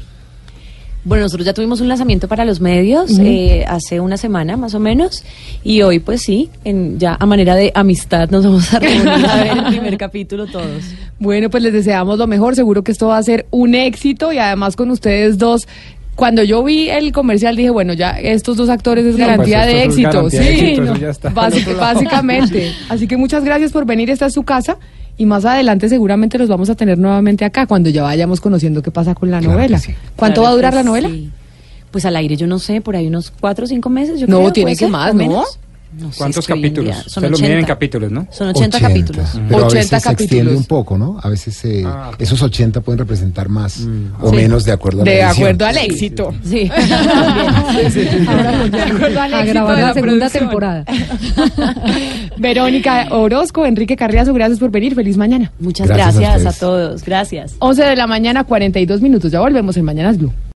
Bueno, 1.04 1.24
nosotros 1.24 1.44
ya 1.44 1.52
tuvimos 1.52 1.80
un 1.80 1.88
lanzamiento 1.88 2.28
para 2.28 2.44
los 2.44 2.60
medios 2.60 3.18
eh, 3.18 3.64
hace 3.66 3.98
una 3.98 4.16
semana 4.16 4.56
más 4.56 4.72
o 4.74 4.78
menos 4.78 5.24
y 5.64 5.82
hoy 5.82 5.98
pues 5.98 6.22
sí, 6.22 6.48
en, 6.62 7.00
ya 7.00 7.16
a 7.18 7.26
manera 7.26 7.56
de 7.56 7.72
amistad 7.74 8.30
nos 8.30 8.44
vamos 8.44 8.72
a 8.72 8.78
reunir 8.78 9.26
a 9.26 9.42
ver 9.42 9.58
el 9.58 9.64
primer 9.64 9.96
capítulo 9.98 10.46
todos. 10.46 10.84
Bueno, 11.18 11.50
pues 11.50 11.64
les 11.64 11.72
deseamos 11.72 12.18
lo 12.18 12.28
mejor, 12.28 12.54
seguro 12.54 12.84
que 12.84 12.92
esto 12.92 13.08
va 13.08 13.18
a 13.18 13.22
ser 13.24 13.46
un 13.50 13.74
éxito 13.74 14.32
y 14.32 14.38
además 14.38 14.76
con 14.76 14.92
ustedes 14.92 15.38
dos. 15.38 15.66
Cuando 16.14 16.42
yo 16.42 16.62
vi 16.62 16.88
el 16.90 17.10
comercial 17.12 17.56
dije, 17.56 17.70
bueno, 17.70 17.94
ya 17.94 18.10
estos 18.20 18.56
dos 18.56 18.68
actores 18.68 19.04
es 19.06 19.14
Sí, 19.16 19.20
garantía 19.20 19.62
pues, 19.62 19.72
de 19.74 19.82
éxito. 19.84 20.10
garantía 20.12 20.40
de 20.40 20.46
sí, 20.46 20.52
éxito, 20.60 20.82
eso 20.82 20.92
no, 20.94 20.98
ya 21.00 21.08
está 21.10 21.28
al 21.28 21.34
básic- 21.34 21.60
otro 21.62 21.72
lado. 21.80 21.94
básicamente. 21.94 22.72
Así 22.88 23.06
que 23.08 23.16
muchas 23.16 23.44
gracias 23.44 23.72
por 23.72 23.86
venir, 23.86 24.10
esta 24.10 24.26
es 24.26 24.34
su 24.34 24.42
casa 24.42 24.76
y 25.16 25.24
más 25.26 25.44
adelante 25.44 25.88
seguramente 25.88 26.38
los 26.38 26.48
vamos 26.48 26.68
a 26.70 26.74
tener 26.74 26.98
nuevamente 26.98 27.44
acá 27.44 27.66
cuando 27.66 27.88
ya 27.90 28.02
vayamos 28.02 28.40
conociendo 28.40 28.82
qué 28.82 28.90
pasa 28.90 29.14
con 29.14 29.30
la 29.30 29.38
Claro 29.40 29.54
novela. 29.54 29.78
sí. 29.78 29.94
¿Cuánto 30.16 30.42
Claro 30.42 30.42
va 30.42 30.48
a 30.50 30.54
durar 30.56 30.74
la 30.74 30.82
novela? 30.82 31.08
sí. 31.08 31.30
Pues 31.90 32.04
al 32.06 32.16
aire 32.16 32.36
yo 32.36 32.46
no 32.46 32.58
sé, 32.58 32.80
por 32.80 32.96
ahí 32.96 33.06
unos 33.06 33.30
cuatro 33.38 33.64
o 33.66 33.68
cinco 33.68 33.90
meses. 33.90 34.18
Yo 34.20 34.26
No, 34.26 34.38
creo, 34.38 34.52
tiene 34.52 34.70
que 34.72 34.76
ser, 34.76 34.88
más, 34.88 35.12
¿no? 35.14 35.18
menos. 35.18 35.58
No 35.98 36.10
¿Cuántos 36.16 36.46
capítulos? 36.46 36.84
día 36.86 36.94
son 37.06 37.24
Ustedes 37.24 37.30
lo 37.32 37.36
miden 37.38 37.50
en 37.52 37.64
80. 37.64 37.66
capítulos, 37.74 38.10
¿no? 38.12 38.26
Son 38.30 38.48
80, 38.48 38.80
capítulos. 38.80 39.28
Pero 39.48 39.64
a 39.64 39.66
80 39.66 39.74
veces 39.76 39.88
se 39.88 39.96
extiende 39.96 40.26
capítulos. 40.26 40.56
un 40.56 40.64
poco, 40.64 40.96
¿no? 40.98 41.18
A 41.22 41.28
veces 41.28 41.64
eh, 41.66 41.82
Ah, 41.86 42.10
ok. 42.14 42.20
esos 42.20 42.40
80 42.42 42.80
pueden 42.80 42.98
representar 42.98 43.48
más 43.50 43.86
o 44.20 44.30
Sí. 44.30 44.36
menos 44.36 44.64
de 44.64 44.72
acuerdo 44.72 45.02
a 45.02 45.04
la 45.04 45.10
De 45.10 45.20
edición. 45.20 45.36
acuerdo 45.48 45.66
al 45.66 45.76
éxito. 45.78 46.34
Sí. 46.44 46.70
Ahora 48.26 48.68
De 48.68 48.82
acuerdo 48.82 49.20
al 49.20 49.34
a 49.34 49.40
éxito 49.40 49.52
grabar 49.52 49.76
de 49.76 49.82
la, 49.82 49.88
la 49.88 49.94
segunda 49.94 50.30
temporada. 50.30 50.84
Verónica 52.38 53.08
Orozco, 53.10 53.66
Enrique 53.66 53.96
Carriazo, 53.96 54.32
gracias 54.34 54.58
por 54.58 54.70
venir. 54.70 54.94
Feliz 54.94 55.16
mañana. 55.16 55.52
Muchas 55.60 55.86
Gracias 55.88 56.16
a 56.16 56.20
gracias, 56.20 56.34
a, 56.34 56.48
ustedes. 56.48 56.58
todos. 56.58 57.04
Gracias. 57.04 57.54
11 57.58 57.82
de 57.84 57.96
la 57.96 58.06
mañana, 58.06 58.44
42 58.44 59.00
minutos. 59.00 59.30
Ya 59.30 59.40
volvemos 59.40 59.76
en 59.76 59.84
Mañanas 59.84 60.18
Blue. 60.18 60.32